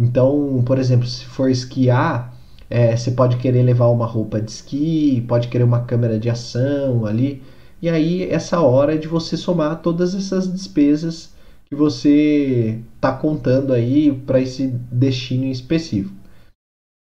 [0.01, 2.37] Então, por exemplo, se for esquiar,
[2.71, 7.05] é, você pode querer levar uma roupa de esqui, pode querer uma câmera de ação
[7.05, 7.43] ali.
[7.83, 11.36] E aí, essa hora é de você somar todas essas despesas
[11.69, 16.15] que você está contando aí para esse destino em específico.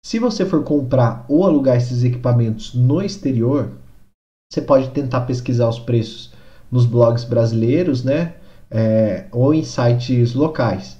[0.03, 3.71] Se você for comprar ou alugar esses equipamentos no exterior,
[4.51, 6.33] você pode tentar pesquisar os preços
[6.71, 8.35] nos blogs brasileiros, né?
[8.69, 10.97] É, ou em sites locais.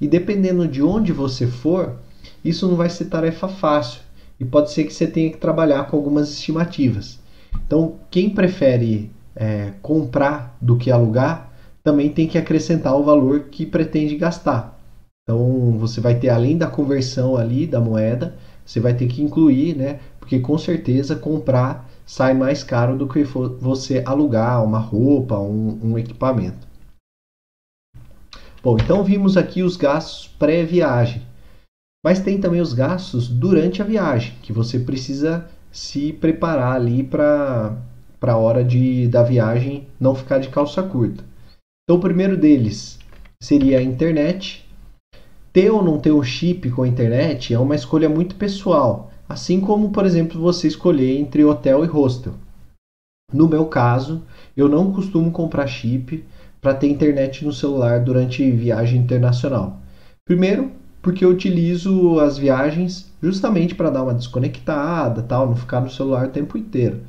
[0.00, 1.96] E dependendo de onde você for,
[2.44, 4.00] isso não vai ser tarefa fácil
[4.38, 7.18] e pode ser que você tenha que trabalhar com algumas estimativas.
[7.66, 11.53] Então, quem prefere é, comprar do que alugar,
[11.84, 14.80] também tem que acrescentar o valor que pretende gastar.
[15.22, 19.76] Então, você vai ter, além da conversão ali da moeda, você vai ter que incluir,
[19.76, 20.00] né?
[20.18, 25.98] Porque com certeza comprar sai mais caro do que você alugar uma roupa, um, um
[25.98, 26.66] equipamento.
[28.62, 31.22] Bom, então vimos aqui os gastos pré-viagem.
[32.02, 37.76] Mas tem também os gastos durante a viagem, que você precisa se preparar ali para
[38.22, 41.24] a hora de, da viagem não ficar de calça curta.
[41.84, 42.98] Então, o primeiro deles
[43.42, 44.66] seria a internet.
[45.52, 49.60] Ter ou não ter um chip com a internet é uma escolha muito pessoal, assim
[49.60, 52.34] como, por exemplo, você escolher entre hotel e hostel.
[53.30, 54.22] No meu caso,
[54.56, 56.24] eu não costumo comprar chip
[56.58, 59.78] para ter internet no celular durante viagem internacional.
[60.24, 65.90] Primeiro, porque eu utilizo as viagens justamente para dar uma desconectada, tal, não ficar no
[65.90, 67.02] celular o tempo inteiro.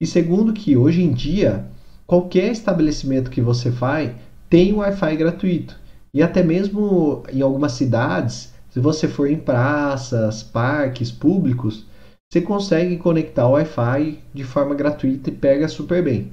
[0.00, 1.66] E segundo que hoje em dia
[2.06, 4.16] qualquer estabelecimento que você vai
[4.48, 5.78] tem Wi-Fi gratuito.
[6.12, 11.86] E até mesmo em algumas cidades, se você for em praças, parques públicos,
[12.30, 16.30] você consegue conectar o Wi-Fi de forma gratuita e pega super bem.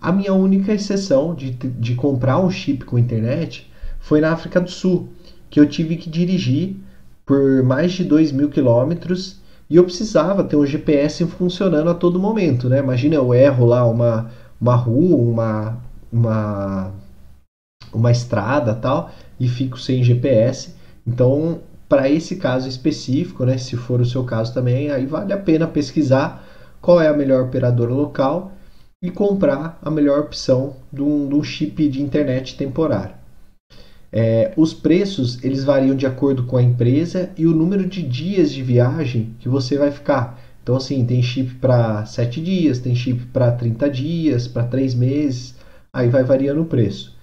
[0.00, 4.70] A minha única exceção de, de comprar um chip com internet foi na África do
[4.70, 5.08] Sul,
[5.48, 6.76] que eu tive que dirigir
[7.24, 12.20] por mais de 2 mil quilômetros e eu precisava ter um GPS funcionando a todo
[12.20, 12.78] momento, né?
[12.80, 14.30] Imagina eu erro lá uma,
[14.62, 15.78] uma rua, uma,
[16.12, 16.92] uma,
[17.92, 20.74] uma estrada tal e fico sem GPS.
[21.04, 25.36] Então, para esse caso específico, né, se for o seu caso também, aí vale a
[25.36, 26.46] pena pesquisar
[26.80, 28.52] qual é a melhor operadora local
[29.02, 33.16] e comprar a melhor opção de um, chip de internet temporário.
[34.12, 38.52] É, os preços eles variam de acordo com a empresa e o número de dias
[38.52, 40.38] de viagem que você vai ficar.
[40.62, 45.54] Então, assim, tem chip para 7 dias, tem chip para 30 dias, para 3 meses,
[45.92, 47.16] aí vai variando o preço.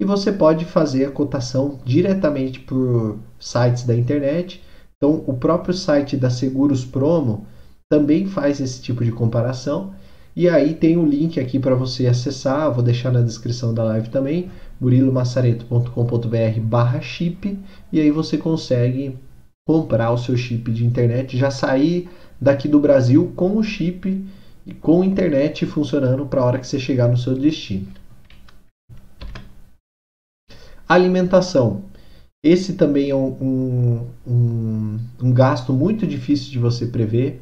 [0.00, 4.62] E você pode fazer a cotação diretamente por sites da internet.
[4.96, 7.46] Então, o próprio site da Seguros Promo
[7.90, 9.94] também faz esse tipo de comparação.
[10.36, 13.84] E aí tem o um link aqui para você acessar, vou deixar na descrição da
[13.84, 17.56] live também, murilomassareto.com.br barra chip
[17.92, 19.16] e aí você consegue
[19.64, 22.08] comprar o seu chip de internet, já sair
[22.40, 24.24] daqui do Brasil com o chip
[24.66, 27.86] e com a internet funcionando para a hora que você chegar no seu destino.
[30.88, 31.82] Alimentação.
[32.42, 37.40] Esse também é um, um, um gasto muito difícil de você prever,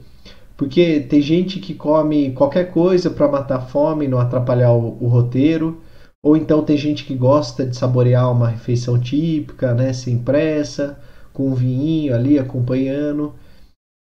[0.57, 5.09] porque tem gente que come qualquer coisa para matar a fome, não atrapalhar o, o
[5.09, 5.81] roteiro.
[6.25, 10.97] Ou então tem gente que gosta de saborear uma refeição típica, né, sem pressa,
[11.33, 13.35] com um vinho ali acompanhando.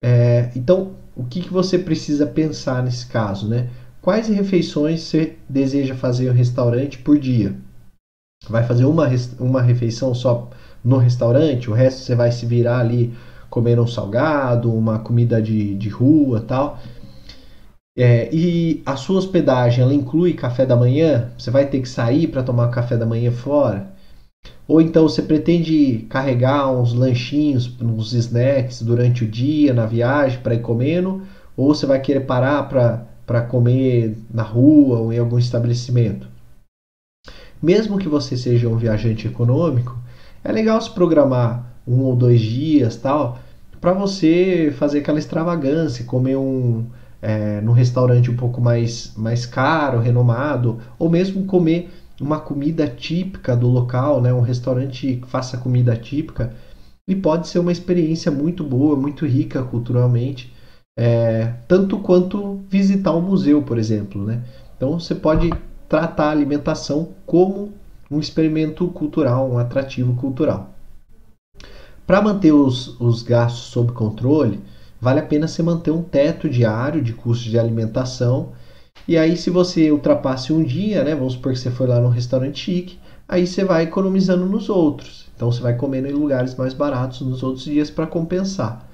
[0.03, 3.69] É, então, o que, que você precisa pensar nesse caso, né?
[4.01, 7.55] Quais refeições você deseja fazer no restaurante por dia?
[8.49, 9.07] Vai fazer uma,
[9.39, 10.49] uma refeição só
[10.83, 13.15] no restaurante, o resto você vai se virar ali
[13.51, 16.79] comendo um salgado, uma comida de, de rua tal.
[17.99, 21.31] É, e a sua hospedagem, ela inclui café da manhã?
[21.37, 23.93] Você vai ter que sair para tomar café da manhã fora?
[24.71, 30.55] Ou então você pretende carregar uns lanchinhos, uns snacks durante o dia, na viagem, para
[30.55, 31.23] ir comendo?
[31.57, 36.29] Ou você vai querer parar para comer na rua ou em algum estabelecimento?
[37.61, 39.99] Mesmo que você seja um viajante econômico,
[40.45, 43.41] é legal se programar um ou dois dias tal
[43.81, 46.85] para você fazer aquela extravagância, comer um,
[47.21, 53.57] é, num restaurante um pouco mais, mais caro, renomado, ou mesmo comer uma comida típica
[53.57, 54.33] do local, né?
[54.33, 56.53] um restaurante que faça comida típica,
[57.09, 60.53] e pode ser uma experiência muito boa, muito rica culturalmente,
[60.99, 64.25] é, tanto quanto visitar um museu, por exemplo.
[64.25, 64.43] Né?
[64.77, 65.51] Então você pode
[65.89, 67.73] tratar a alimentação como
[68.11, 70.71] um experimento cultural, um atrativo cultural.
[72.07, 74.61] Para manter os, os gastos sob controle,
[75.01, 78.53] vale a pena você manter um teto diário de custos de alimentação.
[79.09, 82.09] E aí, se você ultrapasse um dia, né, vamos supor que você foi lá no
[82.09, 85.29] restaurante chique, aí você vai economizando nos outros.
[85.35, 88.89] Então, você vai comendo em lugares mais baratos nos outros dias para compensar.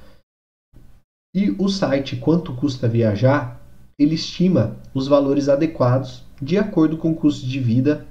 [1.35, 3.61] E o site Quanto Custa Viajar,
[3.99, 8.07] ele estima os valores adequados de acordo com o custo de vida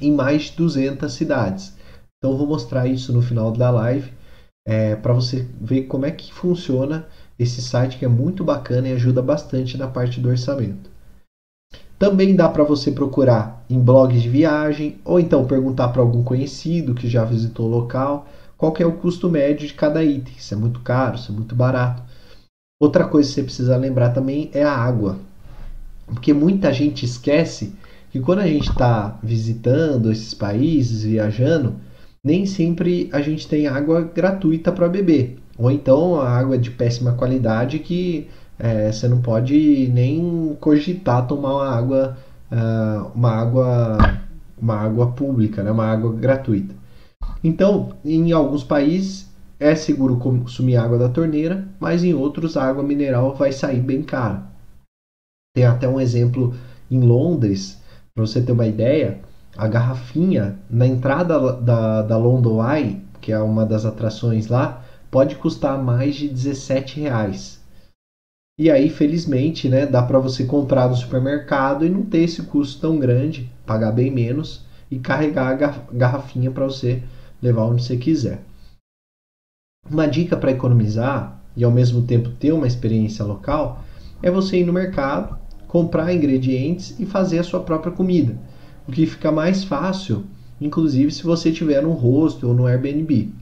[0.00, 1.76] em mais de 200 cidades.
[2.18, 4.12] Então, vou mostrar isso no final da live
[4.66, 7.06] é, para você ver como é que funciona
[7.38, 10.91] esse site que é muito bacana e ajuda bastante na parte do orçamento.
[12.02, 16.96] Também dá para você procurar em blogs de viagem ou então perguntar para algum conhecido
[16.96, 18.26] que já visitou o local
[18.58, 21.54] qual é o custo médio de cada item, se é muito caro, se é muito
[21.54, 22.02] barato.
[22.82, 25.16] Outra coisa que você precisa lembrar também é a água,
[26.06, 27.72] porque muita gente esquece
[28.10, 31.76] que quando a gente está visitando esses países, viajando,
[32.24, 35.38] nem sempre a gente tem água gratuita para beber.
[35.56, 38.28] Ou então a água de péssima qualidade que
[38.58, 42.16] é, você não pode nem cogitar tomar uma água,
[42.50, 43.98] uh, uma água,
[44.60, 45.70] uma água pública, né?
[45.70, 46.74] uma água gratuita.
[47.42, 52.82] Então, em alguns países é seguro consumir água da torneira, mas em outros a água
[52.82, 54.42] mineral vai sair bem cara.
[55.54, 56.54] Tem até um exemplo
[56.90, 57.80] em Londres,
[58.14, 59.20] para você ter uma ideia,
[59.56, 65.36] a garrafinha na entrada da, da London Eye, que é uma das atrações lá, pode
[65.36, 67.61] custar mais de 17 reais.
[68.58, 72.80] E aí, felizmente, né, dá para você comprar no supermercado e não ter esse custo
[72.80, 77.02] tão grande, pagar bem menos e carregar a garrafinha para você
[77.40, 78.42] levar onde você quiser.
[79.90, 83.82] Uma dica para economizar e ao mesmo tempo ter uma experiência local
[84.22, 85.36] é você ir no mercado,
[85.66, 88.36] comprar ingredientes e fazer a sua própria comida,
[88.86, 90.24] o que fica mais fácil,
[90.60, 93.32] inclusive se você tiver no hostel ou no Airbnb.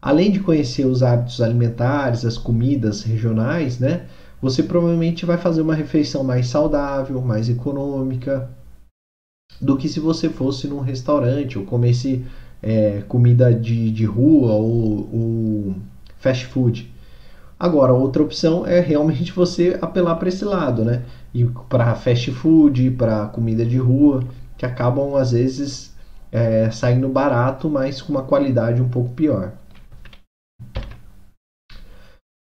[0.00, 4.06] Além de conhecer os hábitos alimentares, as comidas regionais, né,
[4.42, 8.50] você provavelmente vai fazer uma refeição mais saudável, mais econômica,
[9.60, 12.24] do que se você fosse num restaurante ou comesse
[12.60, 15.74] é, comida de, de rua ou, ou
[16.18, 16.92] fast food.
[17.58, 21.04] Agora, outra opção é realmente você apelar para esse lado, né?
[21.32, 24.24] E para fast food, para comida de rua,
[24.58, 25.94] que acabam às vezes
[26.32, 29.52] é, saindo barato, mas com uma qualidade um pouco pior.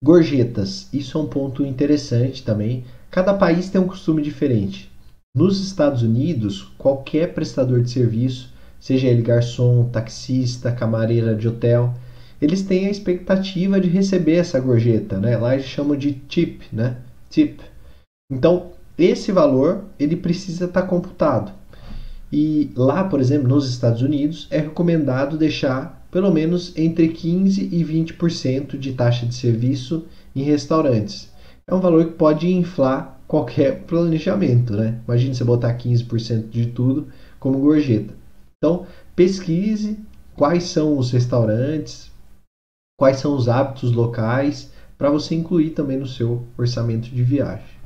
[0.04, 2.84] Gorjetas, isso é um ponto interessante também.
[3.12, 4.92] Cada país tem um costume diferente.
[5.36, 11.94] Nos Estados Unidos, qualquer prestador de serviço, seja ele garçom, taxista, camareira de hotel,
[12.42, 15.38] eles têm a expectativa de receber essa gorjeta, né?
[15.38, 16.98] Lá eles chamam de tip, né?
[17.30, 17.62] Tip.
[18.32, 21.52] Então, esse valor ele precisa estar computado.
[22.34, 27.84] E lá, por exemplo, nos Estados Unidos, é recomendado deixar pelo menos entre 15 e
[27.84, 30.06] 20% de taxa de serviço
[30.36, 31.32] em restaurantes.
[31.66, 35.00] É um valor que pode inflar qualquer planejamento, né?
[35.08, 37.08] Imagina você botar 15% de tudo
[37.40, 38.14] como gorjeta.
[38.58, 38.86] Então,
[39.16, 39.98] pesquise
[40.36, 42.12] quais são os restaurantes,
[43.00, 47.82] quais são os hábitos locais para você incluir também no seu orçamento de viagem.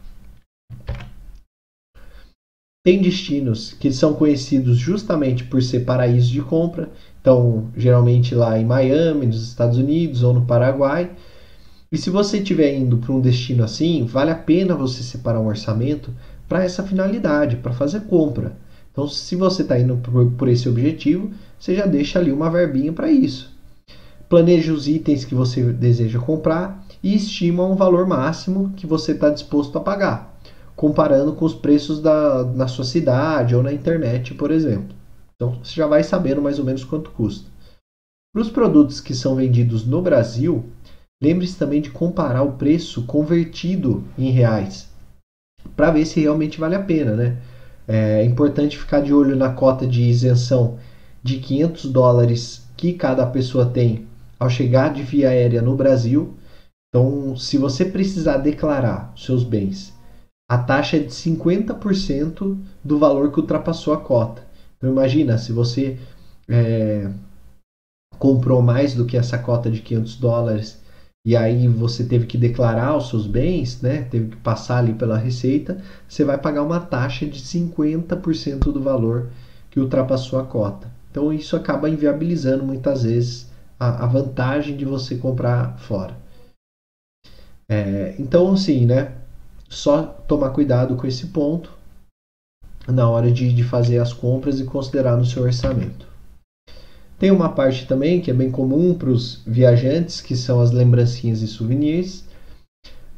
[2.85, 6.91] Tem destinos que são conhecidos justamente por ser paraísos de compra,
[7.25, 11.09] então geralmente lá em Miami, nos Estados Unidos ou no Paraguai.
[11.91, 15.47] E se você estiver indo para um destino assim, vale a pena você separar um
[15.47, 16.13] orçamento
[16.47, 18.55] para essa finalidade, para fazer compra.
[18.91, 22.93] Então, se você está indo por, por esse objetivo, você já deixa ali uma verbinha
[22.93, 23.55] para isso
[24.29, 29.29] planeje os itens que você deseja comprar e estima um valor máximo que você está
[29.29, 30.37] disposto a pagar,
[30.75, 34.95] comparando com os preços da, na sua cidade ou na internet, por exemplo.
[35.35, 37.49] Então você já vai sabendo mais ou menos quanto custa.
[38.33, 40.65] Para os produtos que são vendidos no Brasil,
[41.21, 44.89] lembre-se também de comparar o preço convertido em reais,
[45.75, 47.15] para ver se realmente vale a pena.
[47.15, 47.37] Né?
[47.87, 50.77] É importante ficar de olho na cota de isenção
[51.23, 54.07] de 500 dólares que cada pessoa tem
[54.39, 56.33] ao chegar de via aérea no Brasil.
[56.89, 59.93] Então, se você precisar declarar seus bens,
[60.49, 64.44] a taxa é de 50% do valor que ultrapassou a cota.
[64.85, 65.97] Então, imagina, se você
[66.47, 67.09] é,
[68.19, 70.79] comprou mais do que essa cota de 500 dólares
[71.25, 74.03] e aí você teve que declarar os seus bens, né?
[74.03, 79.31] Teve que passar ali pela receita, você vai pagar uma taxa de 50% do valor
[79.71, 80.87] que ultrapassou a cota.
[81.09, 86.15] Então isso acaba inviabilizando muitas vezes a, a vantagem de você comprar fora.
[87.67, 89.15] É, então, assim, né?
[89.67, 91.74] Só tomar cuidado com esse ponto
[92.87, 96.07] na hora de, de fazer as compras e considerar no seu orçamento.
[97.17, 101.41] Tem uma parte também que é bem comum para os viajantes, que são as lembrancinhas
[101.41, 102.25] e souvenirs.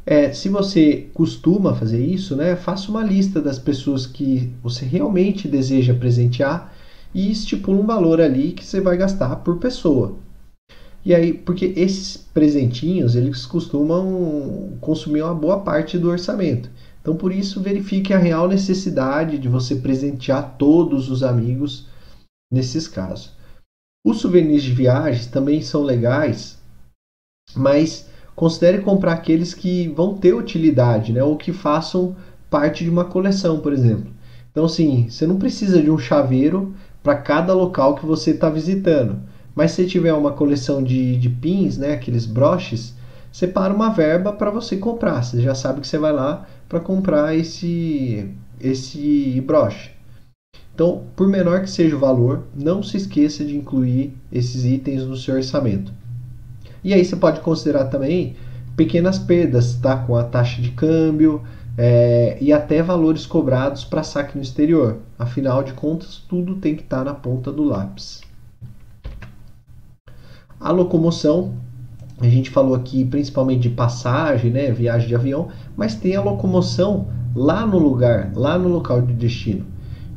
[0.05, 5.47] É, se você costuma fazer isso, né, faça uma lista das pessoas que você realmente
[5.47, 6.73] deseja presentear
[7.13, 10.15] e estipula um valor ali que você vai gastar por pessoa.
[11.03, 16.69] E aí, porque esses presentinhos, eles costumam consumir uma boa parte do orçamento.
[17.07, 21.87] Então, por isso, verifique a real necessidade de você presentear todos os amigos
[22.51, 23.31] nesses casos.
[24.05, 26.57] Os souvenirs de viagens também são legais,
[27.55, 31.23] mas considere comprar aqueles que vão ter utilidade, né?
[31.23, 32.13] ou que façam
[32.49, 34.11] parte de uma coleção, por exemplo.
[34.51, 39.17] Então, assim, você não precisa de um chaveiro para cada local que você está visitando
[39.57, 42.93] mas se tiver uma coleção de, de pins, né, aqueles broches,
[43.31, 45.23] separa uma verba para você comprar.
[45.23, 49.91] Você já sabe que você vai lá para comprar esse, esse broche.
[50.73, 55.17] Então, por menor que seja o valor, não se esqueça de incluir esses itens no
[55.17, 55.91] seu orçamento.
[56.83, 58.35] E aí você pode considerar também
[58.75, 59.97] pequenas perdas, tá?
[59.97, 61.41] Com a taxa de câmbio
[61.77, 64.97] é, e até valores cobrados para saque no exterior.
[65.17, 68.21] Afinal de contas, tudo tem que estar tá na ponta do lápis.
[70.59, 71.55] A locomoção,
[72.19, 77.07] a gente falou aqui principalmente de passagem, né, viagem de avião, mas tem a locomoção
[77.35, 79.65] lá no lugar, lá no local de destino.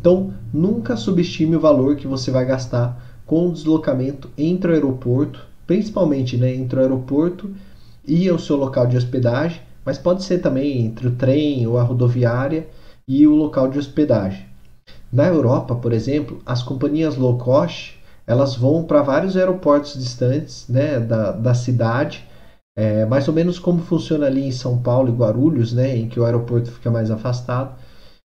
[0.01, 5.47] Então, nunca subestime o valor que você vai gastar com o deslocamento entre o aeroporto,
[5.67, 7.51] principalmente né, entre o aeroporto
[8.07, 11.83] e o seu local de hospedagem, mas pode ser também entre o trem ou a
[11.83, 12.67] rodoviária
[13.07, 14.47] e o local de hospedagem.
[15.13, 18.00] Na Europa, por exemplo, as companhias low cost
[18.31, 22.25] elas vão para vários aeroportos distantes né, da, da cidade,
[22.79, 26.21] é, mais ou menos como funciona ali em São Paulo e Guarulhos, né, em que
[26.21, 27.77] o aeroporto fica mais afastado.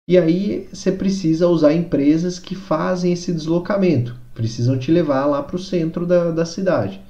[0.09, 5.55] E aí você precisa usar empresas que fazem esse deslocamento, precisam te levar lá para
[5.55, 7.01] o centro da, da cidade.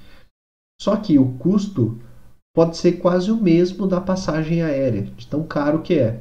[0.78, 1.99] Só que o custo
[2.55, 6.20] pode ser quase o mesmo da passagem aérea, de tão caro que é.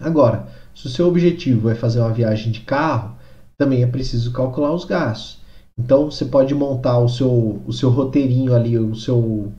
[0.00, 3.16] Agora, se o seu objetivo é fazer uma viagem de carro,
[3.58, 5.41] também é preciso calcular os gastos.
[5.78, 9.52] Então você pode montar o seu, o seu roteirinho ali, o seu,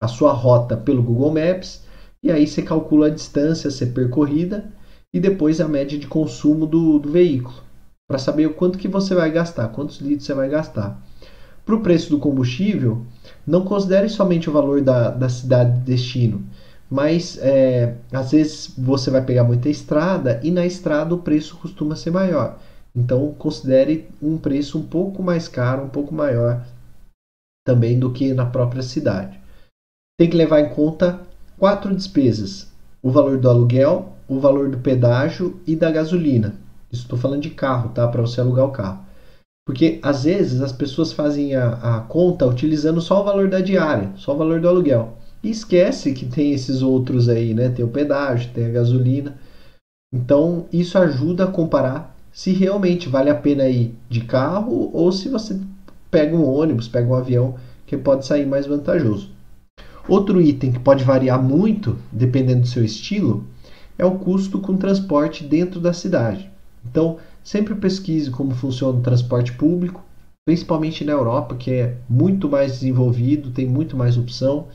[0.00, 1.82] a sua rota pelo Google Maps,
[2.22, 4.70] e aí você calcula a distância a ser percorrida
[5.12, 7.56] e depois a média de consumo do, do veículo,
[8.08, 11.02] para saber o quanto que você vai gastar, quantos litros você vai gastar.
[11.64, 13.04] Para o preço do combustível,
[13.46, 16.44] não considere somente o valor da, da cidade de destino,
[16.88, 21.96] mas é, às vezes você vai pegar muita estrada e na estrada o preço costuma
[21.96, 22.58] ser maior.
[22.96, 26.64] Então considere um preço um pouco mais caro, um pouco maior
[27.66, 29.38] também do que na própria cidade.
[30.18, 31.20] Tem que levar em conta
[31.58, 32.72] quatro despesas:
[33.02, 36.54] o valor do aluguel, o valor do pedágio e da gasolina.
[36.90, 38.08] Estou falando de carro, tá?
[38.08, 39.04] Para você alugar o carro.
[39.66, 44.12] Porque às vezes as pessoas fazem a, a, conta utilizando só o valor da diária,
[44.16, 45.18] só o valor do aluguel.
[45.42, 47.68] E esquece que tem esses outros aí, né?
[47.68, 49.36] Tem o pedágio, tem a gasolina.
[50.14, 55.26] Então isso ajuda a comparar se realmente vale a pena ir de carro ou se
[55.26, 55.58] você
[56.10, 57.54] pega um ônibus, pega um avião,
[57.86, 59.30] que pode sair mais vantajoso.
[60.06, 63.42] Outro item que pode variar muito, dependendo do seu estilo,
[63.96, 66.50] é o custo com transporte dentro da cidade.
[66.84, 70.04] Então, sempre pesquise como funciona o transporte público,
[70.44, 74.66] principalmente na Europa, que é muito mais desenvolvido, tem muito mais opção.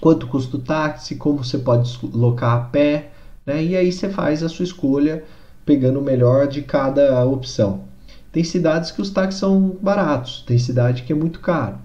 [0.00, 3.10] Quanto custa o táxi, como você pode deslocar a pé,
[3.44, 3.64] né?
[3.64, 5.24] e aí você faz a sua escolha
[5.66, 7.84] pegando o melhor de cada opção.
[8.32, 11.78] Tem cidades que os táxis são baratos, tem cidade que é muito caro.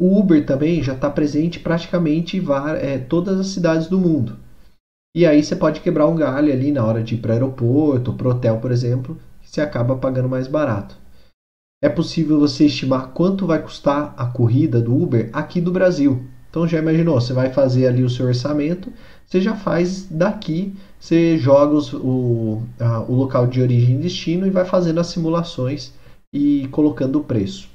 [0.00, 2.44] O Uber também já está presente praticamente em
[2.80, 4.36] é, todas as cidades do mundo.
[5.16, 8.12] E aí você pode quebrar um galho ali na hora de ir para o aeroporto,
[8.12, 10.96] para hotel, por exemplo, que você acaba pagando mais barato.
[11.82, 16.24] É possível você estimar quanto vai custar a corrida do Uber aqui do Brasil.
[16.50, 18.92] Então já imaginou, você vai fazer ali o seu orçamento,
[19.26, 24.46] você já faz daqui, você joga os, o, a, o local de origem e destino
[24.46, 25.92] e vai fazendo as simulações
[26.32, 27.68] e colocando o preço.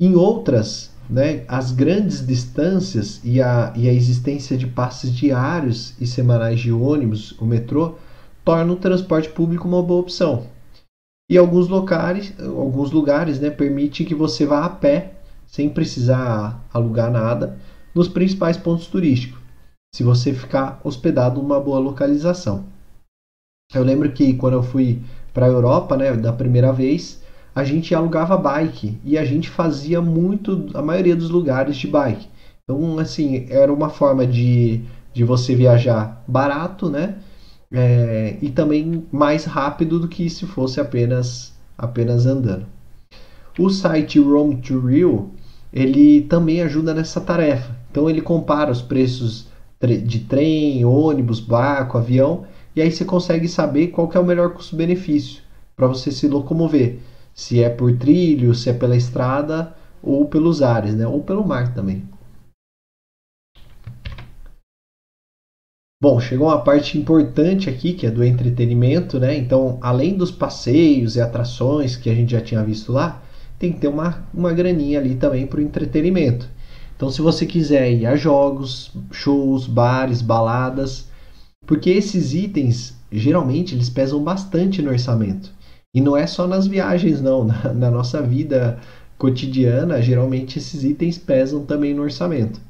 [0.00, 6.06] Em outras, né, as grandes distâncias e a, e a existência de passes diários e
[6.06, 7.96] semanais de ônibus, o metrô,
[8.42, 10.46] tornam o transporte público uma boa opção.
[11.30, 15.14] E alguns locais, alguns lugares né, permitem que você vá a pé,
[15.46, 17.58] sem precisar alugar nada,
[17.94, 19.39] nos principais pontos turísticos
[19.94, 22.64] se você ficar hospedado numa boa localização.
[23.74, 27.22] Eu lembro que quando eu fui para a Europa, né, da primeira vez,
[27.54, 32.28] a gente alugava bike e a gente fazia muito, a maioria dos lugares de bike.
[32.64, 34.80] Então, assim, era uma forma de,
[35.12, 37.16] de você viajar barato, né?
[37.72, 42.66] É, e também mais rápido do que se fosse apenas, apenas andando.
[43.58, 45.30] O site Roam to Rio,
[45.72, 47.76] ele também ajuda nessa tarefa.
[47.90, 49.49] Então, ele compara os preços
[49.86, 52.44] de trem, ônibus, barco, avião,
[52.76, 55.42] e aí você consegue saber qual é o melhor custo-benefício
[55.74, 56.98] para você se locomover.
[57.34, 61.06] Se é por trilho, se é pela estrada ou pelos ares, né?
[61.06, 62.04] ou pelo mar também.
[66.02, 69.36] Bom, chegou uma parte importante aqui, que é do entretenimento, né?
[69.36, 73.22] Então, além dos passeios e atrações que a gente já tinha visto lá,
[73.58, 76.48] tem que ter uma, uma graninha ali também para o entretenimento.
[77.00, 81.08] Então, se você quiser ir a jogos, shows, bares, baladas,
[81.66, 85.50] porque esses itens geralmente eles pesam bastante no orçamento.
[85.94, 87.42] E não é só nas viagens, não.
[87.48, 88.78] Na, na nossa vida
[89.16, 92.60] cotidiana, geralmente esses itens pesam também no orçamento.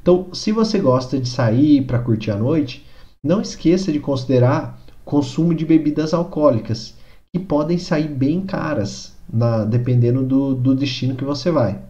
[0.00, 2.86] Então, se você gosta de sair para curtir a noite,
[3.20, 6.94] não esqueça de considerar consumo de bebidas alcoólicas,
[7.34, 11.80] que podem sair bem caras, na, dependendo do, do destino que você vai.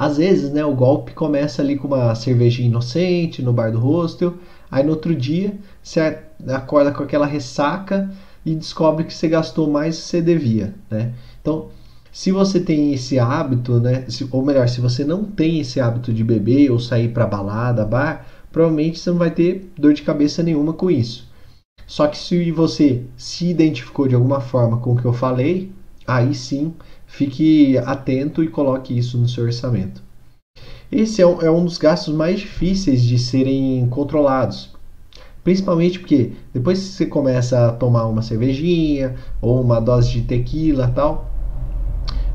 [0.00, 4.32] Às vezes, né, o golpe começa ali com uma cervejinha inocente no bar do hostel,
[4.70, 6.16] aí no outro dia você
[6.48, 8.10] acorda com aquela ressaca
[8.42, 11.12] e descobre que você gastou mais do que você devia, né?
[11.42, 11.68] Então,
[12.10, 16.24] se você tem esse hábito, né, ou melhor, se você não tem esse hábito de
[16.24, 20.72] beber ou sair para balada, bar, provavelmente você não vai ter dor de cabeça nenhuma
[20.72, 21.28] com isso.
[21.86, 25.70] Só que se você se identificou de alguma forma com o que eu falei,
[26.06, 26.72] aí sim
[27.10, 30.02] fique atento e coloque isso no seu orçamento.
[30.90, 34.70] Esse é um, é um dos gastos mais difíceis de serem controlados.
[35.42, 40.88] Principalmente porque depois que você começa a tomar uma cervejinha ou uma dose de tequila
[40.88, 41.30] tal,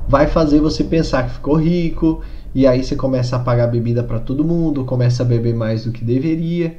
[0.08, 2.22] vai fazer você pensar que ficou rico
[2.54, 5.92] e aí você começa a pagar bebida para todo mundo, começa a beber mais do
[5.92, 6.78] que deveria.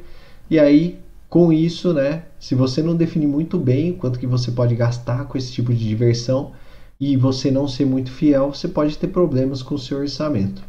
[0.50, 4.74] E aí, com isso, né, se você não definir muito bem quanto que você pode
[4.74, 6.52] gastar com esse tipo de diversão
[6.98, 10.62] e você não ser muito fiel, você pode ter problemas com o seu orçamento.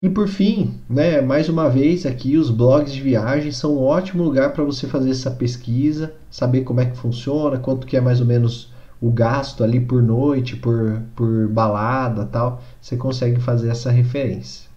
[0.00, 4.22] E por fim, né, mais uma vez aqui os blogs de viagem são um ótimo
[4.22, 8.20] lugar para você fazer essa pesquisa, saber como é que funciona, quanto que é mais
[8.20, 13.90] ou menos o gasto ali por noite, por, por balada tal, você consegue fazer essa
[13.90, 14.68] referência.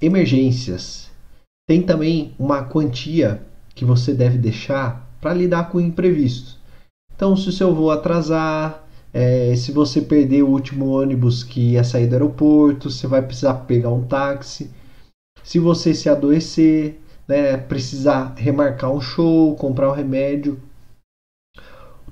[0.00, 1.12] Emergências.
[1.68, 3.40] Tem também uma quantia
[3.72, 6.61] que você deve deixar para lidar com o imprevisto.
[7.22, 8.82] Então, se o seu voo atrasar,
[9.14, 13.54] é, se você perder o último ônibus que ia sair do aeroporto, você vai precisar
[13.54, 14.72] pegar um táxi.
[15.44, 20.58] Se você se adoecer, né, precisar remarcar um show, comprar um remédio.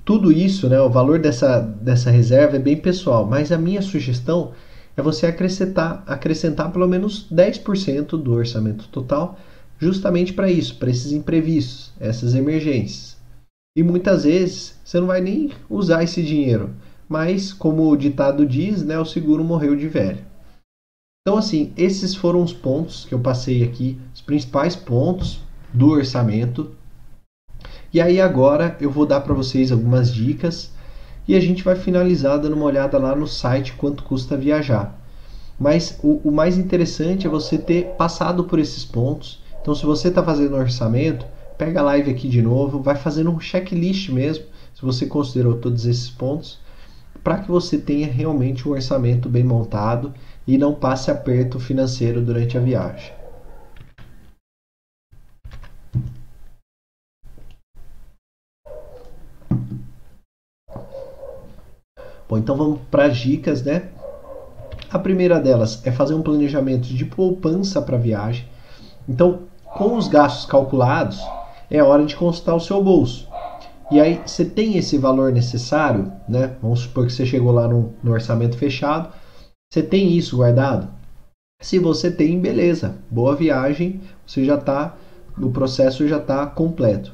[0.04, 4.52] Tudo isso, né, o valor dessa, dessa reserva é bem pessoal, mas a minha sugestão
[4.96, 9.36] é você acrescentar, acrescentar pelo menos 10% do orçamento total
[9.76, 13.19] justamente para isso, para esses imprevistos, essas emergências.
[13.76, 16.74] E muitas vezes você não vai nem usar esse dinheiro
[17.10, 20.24] mas como o ditado diz, né, o seguro morreu de velho.
[21.22, 25.40] Então, assim, esses foram os pontos que eu passei aqui, os principais pontos
[25.74, 26.70] do orçamento.
[27.92, 30.70] E aí agora eu vou dar para vocês algumas dicas
[31.26, 34.96] e a gente vai finalizar dando uma olhada lá no site quanto custa viajar.
[35.58, 39.42] Mas o, o mais interessante é você ter passado por esses pontos.
[39.60, 41.26] Então, se você está fazendo orçamento,
[41.60, 45.84] pega a live aqui de novo, vai fazendo um checklist mesmo, se você considerou todos
[45.84, 46.58] esses pontos
[47.22, 50.14] para que você tenha realmente um orçamento bem montado
[50.46, 53.12] e não passe aperto financeiro durante a viagem.
[62.26, 63.90] Bom, então vamos para as dicas, né?
[64.90, 68.48] A primeira delas é fazer um planejamento de poupança para a viagem.
[69.06, 69.40] Então,
[69.76, 71.20] com os gastos calculados,
[71.70, 73.28] é hora de consultar o seu bolso.
[73.90, 76.56] E aí você tem esse valor necessário, né?
[76.62, 79.12] Vamos supor que você chegou lá no, no orçamento fechado.
[79.72, 80.88] Você tem isso guardado?
[81.60, 84.96] Se você tem, beleza, boa viagem, você já está,
[85.38, 87.12] o processo já está completo.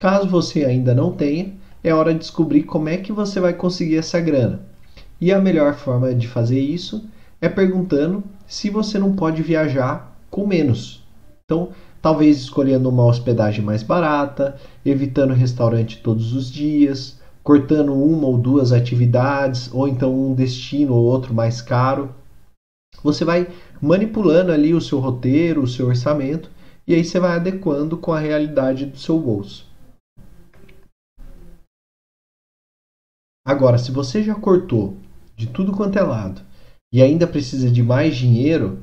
[0.00, 3.96] Caso você ainda não tenha, é hora de descobrir como é que você vai conseguir
[3.96, 4.60] essa grana.
[5.20, 7.04] E a melhor forma de fazer isso
[7.40, 11.02] é perguntando se você não pode viajar com menos.
[11.44, 11.70] Então,
[12.02, 18.72] talvez escolhendo uma hospedagem mais barata, evitando restaurante todos os dias, cortando uma ou duas
[18.72, 22.14] atividades, ou então um destino ou outro mais caro.
[23.02, 23.48] Você vai
[23.80, 26.50] manipulando ali o seu roteiro, o seu orçamento,
[26.86, 29.68] e aí você vai adequando com a realidade do seu bolso.
[33.46, 34.96] Agora, se você já cortou
[35.36, 36.42] de tudo quanto é lado
[36.92, 38.78] e ainda precisa de mais dinheiro,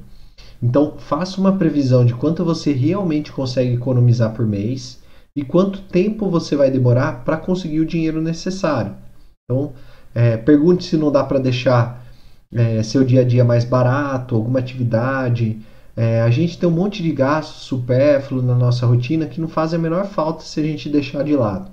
[0.61, 4.99] então, faça uma previsão de quanto você realmente consegue economizar por mês
[5.35, 8.95] e quanto tempo você vai demorar para conseguir o dinheiro necessário.
[9.43, 9.73] Então,
[10.15, 12.03] é, pergunte se não dá para deixar
[12.51, 15.59] é, seu dia a dia mais barato, alguma atividade.
[15.95, 19.75] É, a gente tem um monte de gastos supérfluos na nossa rotina que não faz
[19.75, 21.69] a menor falta se a gente deixar de lado.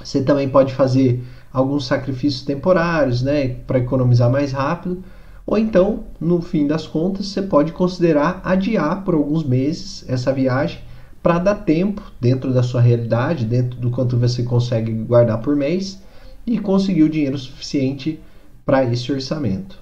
[0.00, 5.02] Você também pode fazer alguns sacrifícios temporários, né, para economizar mais rápido
[5.50, 10.78] ou então, no fim das contas, você pode considerar adiar por alguns meses essa viagem
[11.22, 16.02] para dar tempo dentro da sua realidade, dentro do quanto você consegue guardar por mês
[16.46, 18.20] e conseguir o dinheiro suficiente
[18.62, 19.80] para esse orçamento.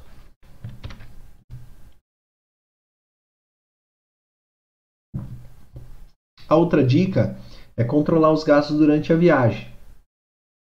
[6.48, 7.36] A outra dica
[7.76, 9.66] é controlar os gastos durante a viagem.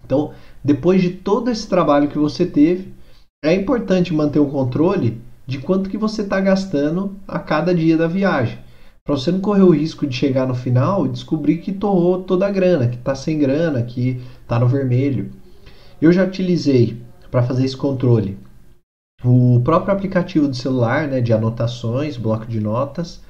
[0.02, 0.32] Então,
[0.64, 3.03] depois de todo esse trabalho que você teve,
[3.44, 8.06] é importante manter o controle de quanto que você está gastando a cada dia da
[8.06, 8.58] viagem,
[9.04, 12.46] para você não correr o risco de chegar no final e descobrir que torrou toda
[12.46, 15.30] a grana, que está sem grana, que está no vermelho.
[16.00, 16.96] Eu já utilizei
[17.30, 18.38] para fazer esse controle
[19.22, 23.22] o próprio aplicativo do celular, né, de anotações, bloco de notas,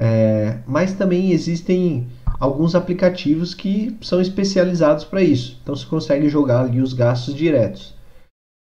[0.00, 2.08] é, mas também existem
[2.38, 5.58] alguns aplicativos que são especializados para isso.
[5.62, 7.95] Então você consegue jogar ali os gastos diretos.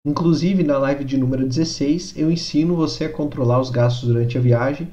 [0.07, 4.41] Inclusive, na live de número 16, eu ensino você a controlar os gastos durante a
[4.41, 4.89] viagem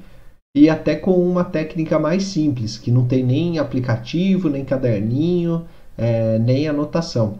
[0.54, 6.38] e até com uma técnica mais simples, que não tem nem aplicativo, nem caderninho, é,
[6.38, 7.38] nem anotação.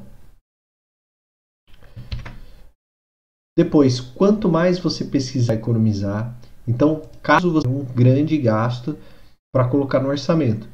[3.56, 8.96] Depois, quanto mais você pesquisar economizar, então, caso você tenha um grande gasto
[9.52, 10.68] para colocar no orçamento.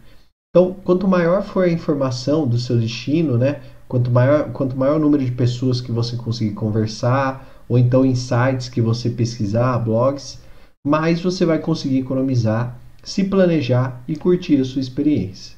[0.51, 3.63] Então, quanto maior for a informação do seu destino, né,
[3.95, 8.69] Quanto maior, quanto maior o número de pessoas que você conseguir conversar, ou então insights
[8.69, 10.41] que você pesquisar, blogs,
[10.85, 15.57] mais você vai conseguir economizar, se planejar e curtir a sua experiência.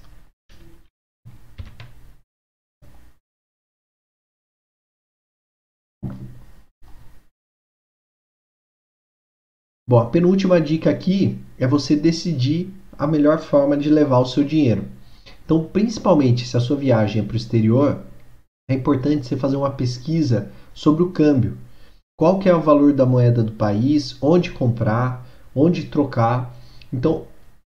[9.88, 14.44] Bom, a penúltima dica aqui é você decidir a melhor forma de levar o seu
[14.44, 14.84] dinheiro.
[15.42, 18.04] Então, principalmente se a sua viagem é para o exterior,
[18.68, 21.56] é importante você fazer uma pesquisa sobre o câmbio.
[22.18, 26.52] Qual que é o valor da moeda do país, onde comprar, onde trocar.
[26.92, 27.26] Então,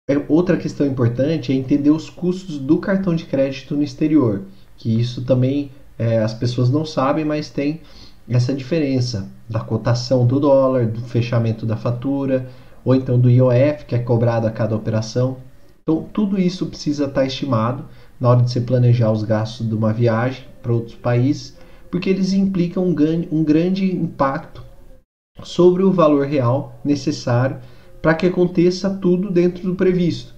[0.09, 4.43] é, outra questão importante é entender os custos do cartão de crédito no exterior,
[4.77, 7.81] que isso também é, as pessoas não sabem, mas tem
[8.29, 12.49] essa diferença da cotação do dólar, do fechamento da fatura,
[12.85, 15.37] ou então do IOF, que é cobrado a cada operação.
[15.83, 17.85] Então, tudo isso precisa estar estimado
[18.19, 21.57] na hora de você planejar os gastos de uma viagem para outros países,
[21.91, 24.63] porque eles implicam um, ganho, um grande impacto
[25.43, 27.59] sobre o valor real necessário
[28.01, 30.35] para que aconteça tudo dentro do previsto.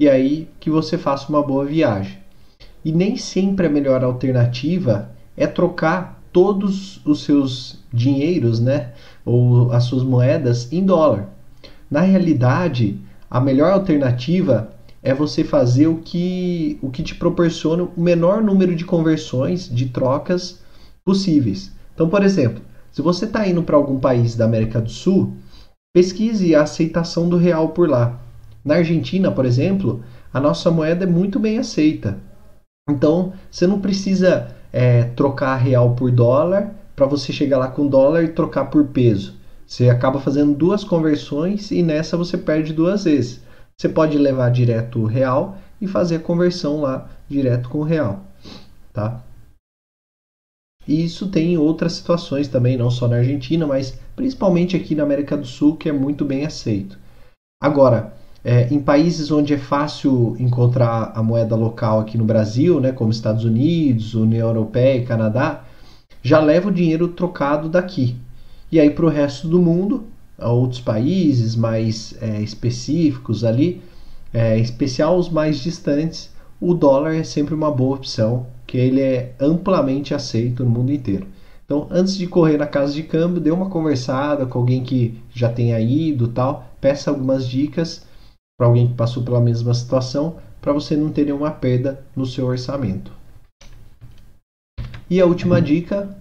[0.00, 2.18] E aí que você faça uma boa viagem.
[2.84, 8.92] E nem sempre a melhor alternativa é trocar todos os seus dinheiros, né,
[9.24, 11.28] ou as suas moedas em dólar.
[11.90, 13.00] Na realidade,
[13.30, 14.75] a melhor alternativa
[15.06, 19.86] é você fazer o que, o que te proporciona o menor número de conversões, de
[19.86, 20.58] trocas
[21.04, 21.70] possíveis.
[21.94, 25.34] Então, por exemplo, se você está indo para algum país da América do Sul,
[25.94, 28.18] pesquise a aceitação do real por lá.
[28.64, 30.02] Na Argentina, por exemplo,
[30.34, 32.18] a nossa moeda é muito bem aceita.
[32.90, 38.24] Então, você não precisa é, trocar real por dólar para você chegar lá com dólar
[38.24, 39.34] e trocar por peso.
[39.64, 43.45] Você acaba fazendo duas conversões e nessa você perde duas vezes.
[43.78, 48.24] Você pode levar direto o real e fazer a conversão lá direto com o real,
[48.92, 49.22] tá?
[50.88, 55.02] E isso tem em outras situações também, não só na Argentina, mas principalmente aqui na
[55.02, 56.98] América do Sul, que é muito bem aceito.
[57.60, 58.14] Agora,
[58.44, 63.10] é, em países onde é fácil encontrar a moeda local aqui no Brasil, né, como
[63.10, 65.64] Estados Unidos, União Europeia e Canadá,
[66.22, 68.16] já leva o dinheiro trocado daqui.
[68.70, 70.04] E aí para o resto do mundo,
[70.38, 73.82] a outros países mais é, específicos ali,
[74.32, 76.30] é, especial os mais distantes,
[76.60, 81.26] o dólar é sempre uma boa opção, que ele é amplamente aceito no mundo inteiro.
[81.64, 85.52] Então, antes de correr na casa de câmbio, dê uma conversada com alguém que já
[85.52, 88.06] tenha ido, tal, peça algumas dicas
[88.58, 92.46] para alguém que passou pela mesma situação, para você não ter nenhuma perda no seu
[92.46, 93.12] orçamento.
[95.08, 96.16] E a última dica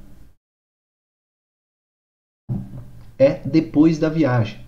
[3.17, 4.59] é depois da viagem.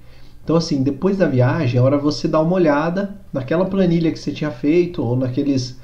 [0.43, 4.31] Então, assim, depois da viagem, é hora você dar uma olhada naquela planilha que você
[4.31, 5.77] tinha feito ou naqueles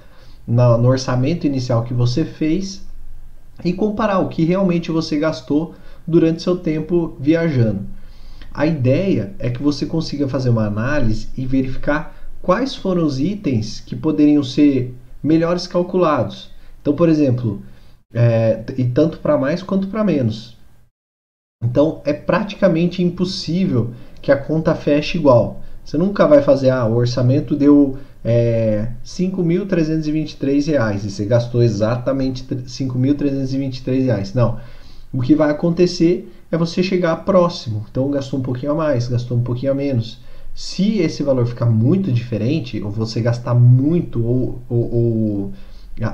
[0.47, 2.86] na, no orçamento inicial que você fez
[3.64, 5.76] e comparar o que realmente você gastou
[6.07, 7.86] durante seu tempo viajando.
[8.53, 13.80] A ideia é que você consiga fazer uma análise e verificar quais foram os itens
[13.80, 16.51] que poderiam ser melhores calculados.
[16.82, 17.61] Então, por exemplo,
[18.14, 20.57] é, e tanto para mais quanto para menos.
[21.64, 23.91] Então é praticamente impossível
[24.22, 25.61] que a conta feche igual.
[25.84, 32.43] Você nunca vai fazer, ah, o orçamento deu é, 5.323 reais e você gastou exatamente
[32.43, 34.34] 5.323 reais.
[34.34, 34.59] Não.
[35.11, 37.86] O que vai acontecer é você chegar próximo.
[37.89, 40.20] Então gastou um pouquinho a mais, gastou um pouquinho a menos.
[40.55, 45.53] Se esse valor ficar muito diferente, ou você gastar muito, ou, ou, ou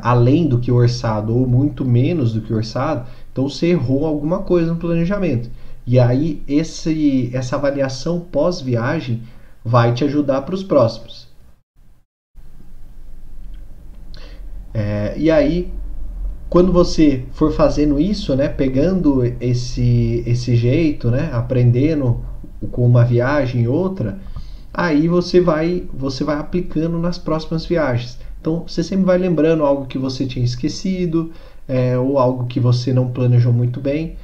[0.02, 3.06] além do que orçado, ou muito menos do que orçado,
[3.40, 5.50] então você errou alguma coisa no planejamento.
[5.88, 9.24] E aí esse, essa avaliação pós-viagem
[9.64, 11.30] vai te ajudar para os próximos.
[14.74, 15.72] É, e aí,
[16.50, 22.20] quando você for fazendo isso, né, pegando esse, esse jeito, né, aprendendo
[22.72, 24.20] com uma viagem e outra,
[24.74, 28.20] aí você vai, você vai aplicando nas próximas viagens.
[28.42, 31.32] Então você sempre vai lembrando algo que você tinha esquecido,
[31.70, 34.18] é, ou algo que você não planejou muito bem.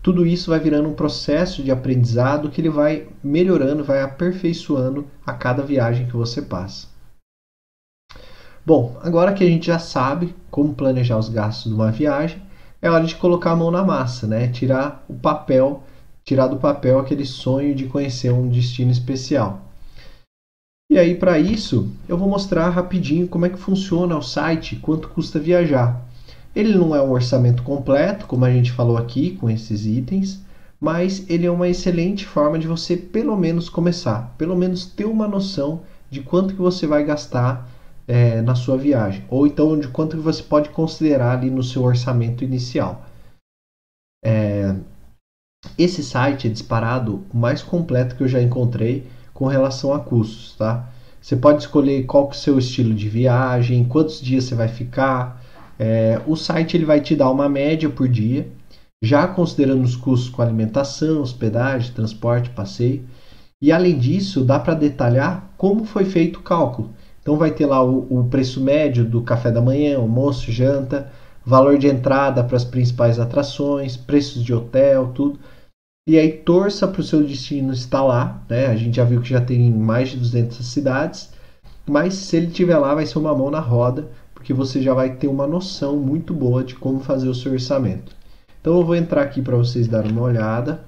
[0.00, 5.32] Tudo isso vai virando um processo de aprendizado que ele vai melhorando, vai aperfeiçoando a
[5.32, 6.86] cada viagem que você passa.
[8.64, 12.40] Bom, agora que a gente já sabe como planejar os gastos de uma viagem,
[12.80, 14.48] é hora de colocar a mão na massa, né?
[14.48, 15.82] Tirar o papel,
[16.24, 19.62] tirar do papel aquele sonho de conhecer um destino especial.
[20.90, 25.08] E aí, para isso, eu vou mostrar rapidinho como é que funciona o site, quanto
[25.08, 26.04] custa viajar.
[26.54, 30.40] Ele não é um orçamento completo, como a gente falou aqui, com esses itens,
[30.80, 35.26] mas ele é uma excelente forma de você pelo menos começar, pelo menos ter uma
[35.26, 37.68] noção de quanto que você vai gastar
[38.06, 41.82] é, na sua viagem, ou então de quanto que você pode considerar ali no seu
[41.82, 43.04] orçamento inicial.
[44.24, 44.76] É,
[45.78, 50.54] esse site é disparado o mais completo que eu já encontrei com relação a custos,
[50.56, 50.88] tá?
[51.20, 54.68] Você pode escolher qual que é o seu estilo de viagem, quantos dias você vai
[54.68, 55.42] ficar.
[55.78, 58.48] É, o site ele vai te dar uma média por dia,
[59.02, 63.04] já considerando os custos com alimentação, hospedagem, transporte, passeio.
[63.62, 66.90] E além disso, dá para detalhar como foi feito o cálculo.
[67.20, 71.10] Então vai ter lá o, o preço médio do café da manhã, almoço, janta,
[71.44, 75.38] valor de entrada para as principais atrações, preços de hotel, tudo.
[76.06, 78.66] E aí torça para o seu destino estar lá, né?
[78.66, 81.32] A gente já viu que já tem mais de 200 cidades,
[81.86, 84.10] mas se ele estiver lá vai ser uma mão na roda,
[84.44, 88.14] porque você já vai ter uma noção muito boa de como fazer o seu orçamento.
[88.60, 90.84] Então eu vou entrar aqui para vocês darem uma olhada.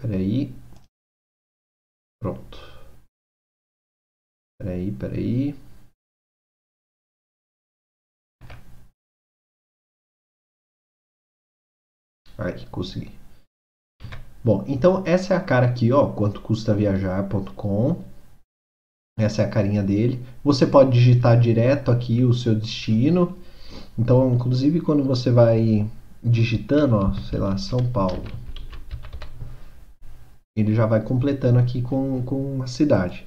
[0.00, 0.50] Peraí.
[2.18, 2.58] Pronto.
[4.58, 5.54] Peraí, peraí.
[12.38, 13.19] Aí, consegui.
[14.42, 17.96] Bom, então essa é a cara aqui, ó, quanto custa viajar.com.
[19.18, 20.24] Essa é a carinha dele.
[20.42, 23.36] Você pode digitar direto aqui o seu destino.
[23.98, 25.86] Então, inclusive quando você vai
[26.22, 28.24] digitando, ó, sei lá, São Paulo.
[30.56, 33.26] Ele já vai completando aqui com, com a cidade.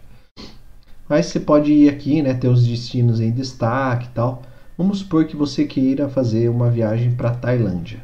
[1.07, 4.41] Mas você pode ir aqui, né, ter os destinos em destaque e tal.
[4.75, 8.01] Vamos supor que você queira fazer uma viagem para Tailândia.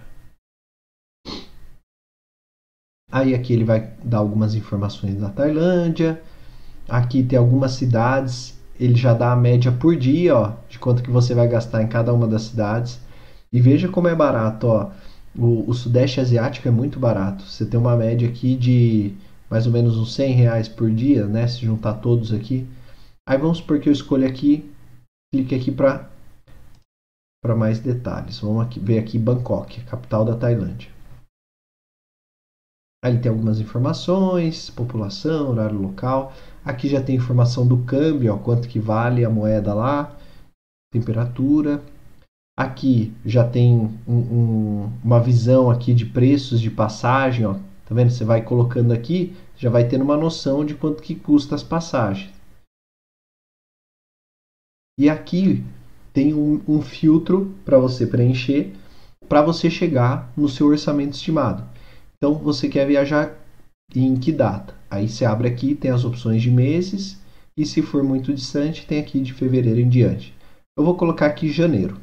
[3.11, 6.21] Aí aqui ele vai dar algumas informações da Tailândia.
[6.87, 11.11] Aqui tem algumas cidades, ele já dá a média por dia, ó, de quanto que
[11.11, 12.99] você vai gastar em cada uma das cidades.
[13.51, 14.91] E veja como é barato, ó.
[15.37, 17.43] O, o Sudeste Asiático é muito barato.
[17.43, 19.13] Você tem uma média aqui de
[19.49, 21.47] mais ou menos uns 100 reais por dia, né?
[21.47, 22.67] Se juntar todos aqui.
[23.27, 24.69] Aí vamos supor que eu escolho aqui,
[25.33, 26.09] clique aqui para
[27.55, 28.39] mais detalhes.
[28.39, 30.98] Vamos aqui, ver aqui Bangkok, capital da Tailândia.
[33.03, 36.33] Aí ele tem algumas informações, população, horário local.
[36.65, 40.17] Aqui já tem informação do câmbio, ó, quanto que vale a moeda lá,
[40.91, 41.81] temperatura.
[42.57, 43.73] Aqui já tem
[44.05, 47.53] um, um, uma visão aqui de preços de passagem, ó.
[47.53, 48.11] Tá vendo?
[48.11, 52.33] Você vai colocando aqui, já vai tendo uma noção de quanto que custa as passagens.
[54.99, 55.63] E aqui
[56.11, 58.75] tem um, um filtro para você preencher
[59.29, 61.63] para você chegar no seu orçamento estimado.
[62.21, 63.33] Então você quer viajar
[63.95, 64.75] em que data?
[64.91, 67.17] Aí você abre aqui, tem as opções de meses
[67.55, 70.35] e se for muito distante, tem aqui de fevereiro em diante.
[70.77, 71.97] Eu vou colocar aqui janeiro.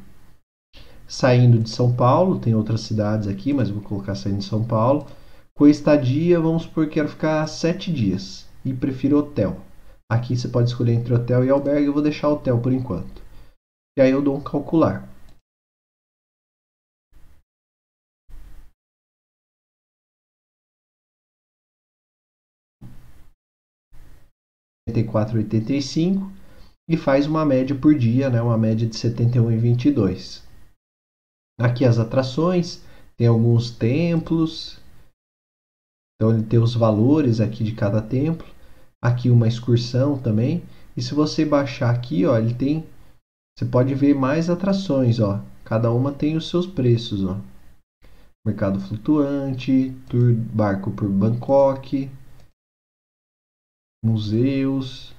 [1.06, 5.06] Saindo de São Paulo, tem outras cidades aqui, mas vou colocar saindo de São Paulo.
[5.54, 9.60] Com estadia, vamos supor que quero ficar sete dias e prefiro hotel.
[10.10, 13.22] Aqui você pode escolher entre hotel e albergue, eu vou deixar hotel por enquanto.
[13.98, 15.08] E aí eu dou um calcular.
[24.88, 26.30] 74,85
[26.88, 30.42] e faz uma média por dia, né, uma média de 71,22.
[31.58, 32.82] Aqui as atrações,
[33.16, 34.78] tem alguns templos,
[36.16, 38.46] então ele tem os valores aqui de cada templo.
[39.02, 40.62] Aqui uma excursão também.
[40.96, 42.86] E se você baixar aqui, ó, ele tem,
[43.56, 45.42] você pode ver mais atrações, ó.
[45.64, 47.38] Cada uma tem os seus preços, ó.
[48.46, 52.08] Mercado flutuante, tour barco por Bangkok,
[54.04, 55.14] museus.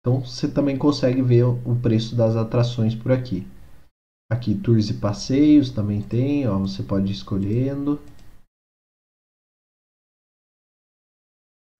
[0.00, 3.46] Então você também consegue ver o preço das atrações por aqui.
[4.30, 8.00] Aqui tours e passeios também tem, ó, você pode ir escolhendo.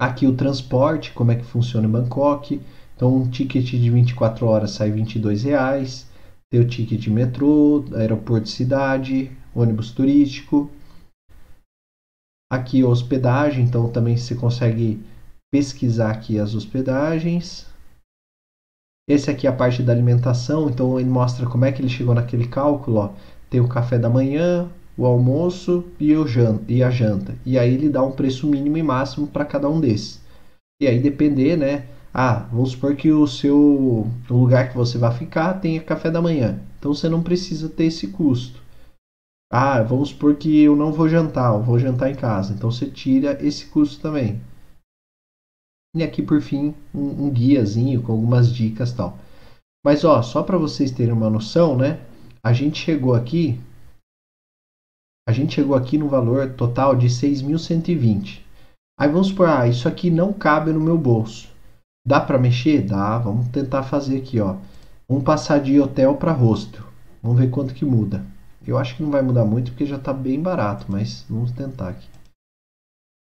[0.00, 2.60] Aqui o transporte, como é que funciona em Bangkok.
[2.96, 6.10] Então um ticket de 24 horas sai 22 reais.
[6.50, 10.70] Tem o ticket de metrô, aeroporto de cidade, ônibus turístico.
[12.50, 15.00] Aqui hospedagem, então também você consegue
[15.51, 17.66] pesquisar aqui as hospedagens.
[19.09, 22.14] Esse aqui é a parte da alimentação, então ele mostra como é que ele chegou
[22.14, 22.98] naquele cálculo.
[22.98, 23.11] Ó.
[23.48, 26.24] Tem o café da manhã, o almoço e, o
[26.68, 27.34] e a janta.
[27.44, 30.20] E aí ele dá um preço mínimo e máximo para cada um desses.
[30.80, 31.86] E aí depender, né?
[32.12, 36.22] Ah, vamos supor que o seu o lugar que você vai ficar tenha café da
[36.22, 36.61] manhã.
[36.78, 38.61] Então você não precisa ter esse custo.
[39.53, 42.53] Ah, vamos supor que eu não vou jantar, eu vou jantar em casa.
[42.53, 44.40] Então você tira esse custo também.
[45.95, 49.18] E aqui por fim, um, um guiazinho com algumas dicas tal.
[49.84, 52.01] Mas ó, só para vocês terem uma noção, né?
[52.43, 53.59] A gente chegou aqui
[55.30, 58.41] a gente chegou aqui no valor total de 6.120.
[58.99, 61.49] Aí vamos supor, ah, isso aqui não cabe no meu bolso.
[62.05, 62.82] Dá para mexer?
[62.82, 63.16] Dá.
[63.18, 64.57] Vamos tentar fazer aqui, ó.
[65.09, 66.82] Vamos passar de hotel para hostel.
[67.22, 68.26] Vamos ver quanto que muda.
[68.66, 71.91] Eu acho que não vai mudar muito porque já está bem barato, mas vamos tentar
[71.91, 72.09] aqui.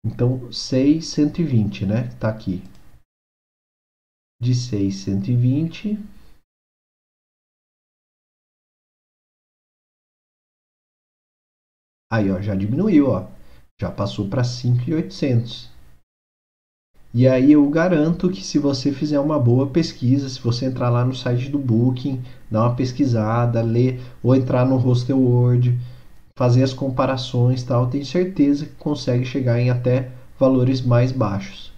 [0.08, 2.08] Então, 6,120, né?
[2.18, 2.64] Tá aqui.
[4.40, 6.00] De 6,120
[12.10, 13.28] Aí, ó, já diminuiu, ó.
[13.80, 15.70] Já passou para 5,800.
[17.14, 21.04] E aí eu garanto que se você fizer uma boa pesquisa, se você entrar lá
[21.04, 25.78] no site do Booking, dar uma pesquisada, ler ou entrar no Hostel World,
[26.38, 31.74] fazer as comparações, tal, tenho certeza que consegue chegar em até valores mais baixos.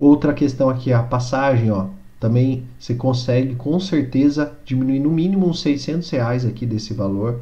[0.00, 1.86] Outra questão aqui é a passagem, ó.
[2.18, 7.40] Também você consegue com certeza diminuir no mínimo uns 600 reais aqui desse valor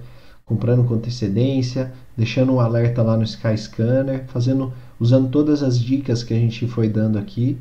[0.50, 6.24] comprando com antecedência, deixando um alerta lá no Sky Scanner, fazendo, usando todas as dicas
[6.24, 7.56] que a gente foi dando aqui.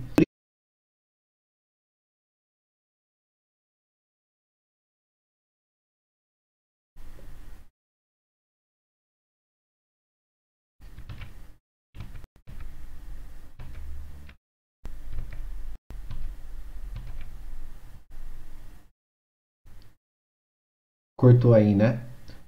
[21.19, 21.99] Cortou aí, né?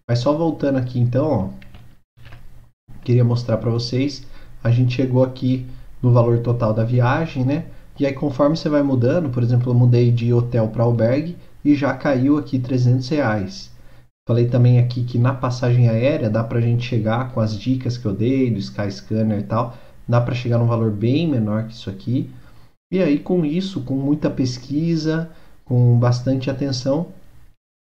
[0.08, 2.24] Mas só voltando aqui então, ó,
[3.04, 4.26] queria mostrar para vocês,
[4.64, 5.66] a gente chegou aqui
[6.02, 7.66] no valor total da viagem, né?
[8.00, 11.76] E aí conforme você vai mudando, por exemplo, eu mudei de hotel para albergue e
[11.76, 13.72] já caiu aqui 300 reais.
[14.26, 17.98] Falei também aqui que na passagem aérea dá para a gente chegar com as dicas
[17.98, 19.76] que eu dei do Skyscanner e tal,
[20.08, 22.32] dá para chegar num valor bem menor que isso aqui.
[22.90, 25.30] E aí com isso, com muita pesquisa,
[25.66, 27.08] com bastante atenção,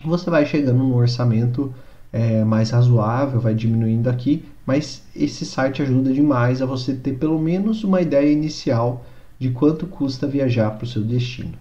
[0.08, 1.74] você vai chegando no orçamento
[2.12, 7.40] é, mais razoável, vai diminuindo aqui, mas esse site ajuda demais a você ter pelo
[7.40, 9.06] menos uma ideia inicial
[9.40, 11.54] de quanto custa viajar para o seu destino.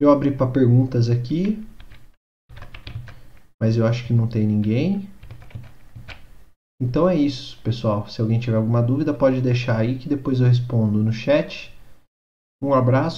[0.00, 1.62] Eu abri para perguntas aqui,
[3.60, 5.08] mas eu acho que não tem ninguém.
[6.80, 8.08] Então é isso, pessoal.
[8.08, 11.72] Se alguém tiver alguma dúvida, pode deixar aí que depois eu respondo no chat.
[12.60, 13.10] Um abraço.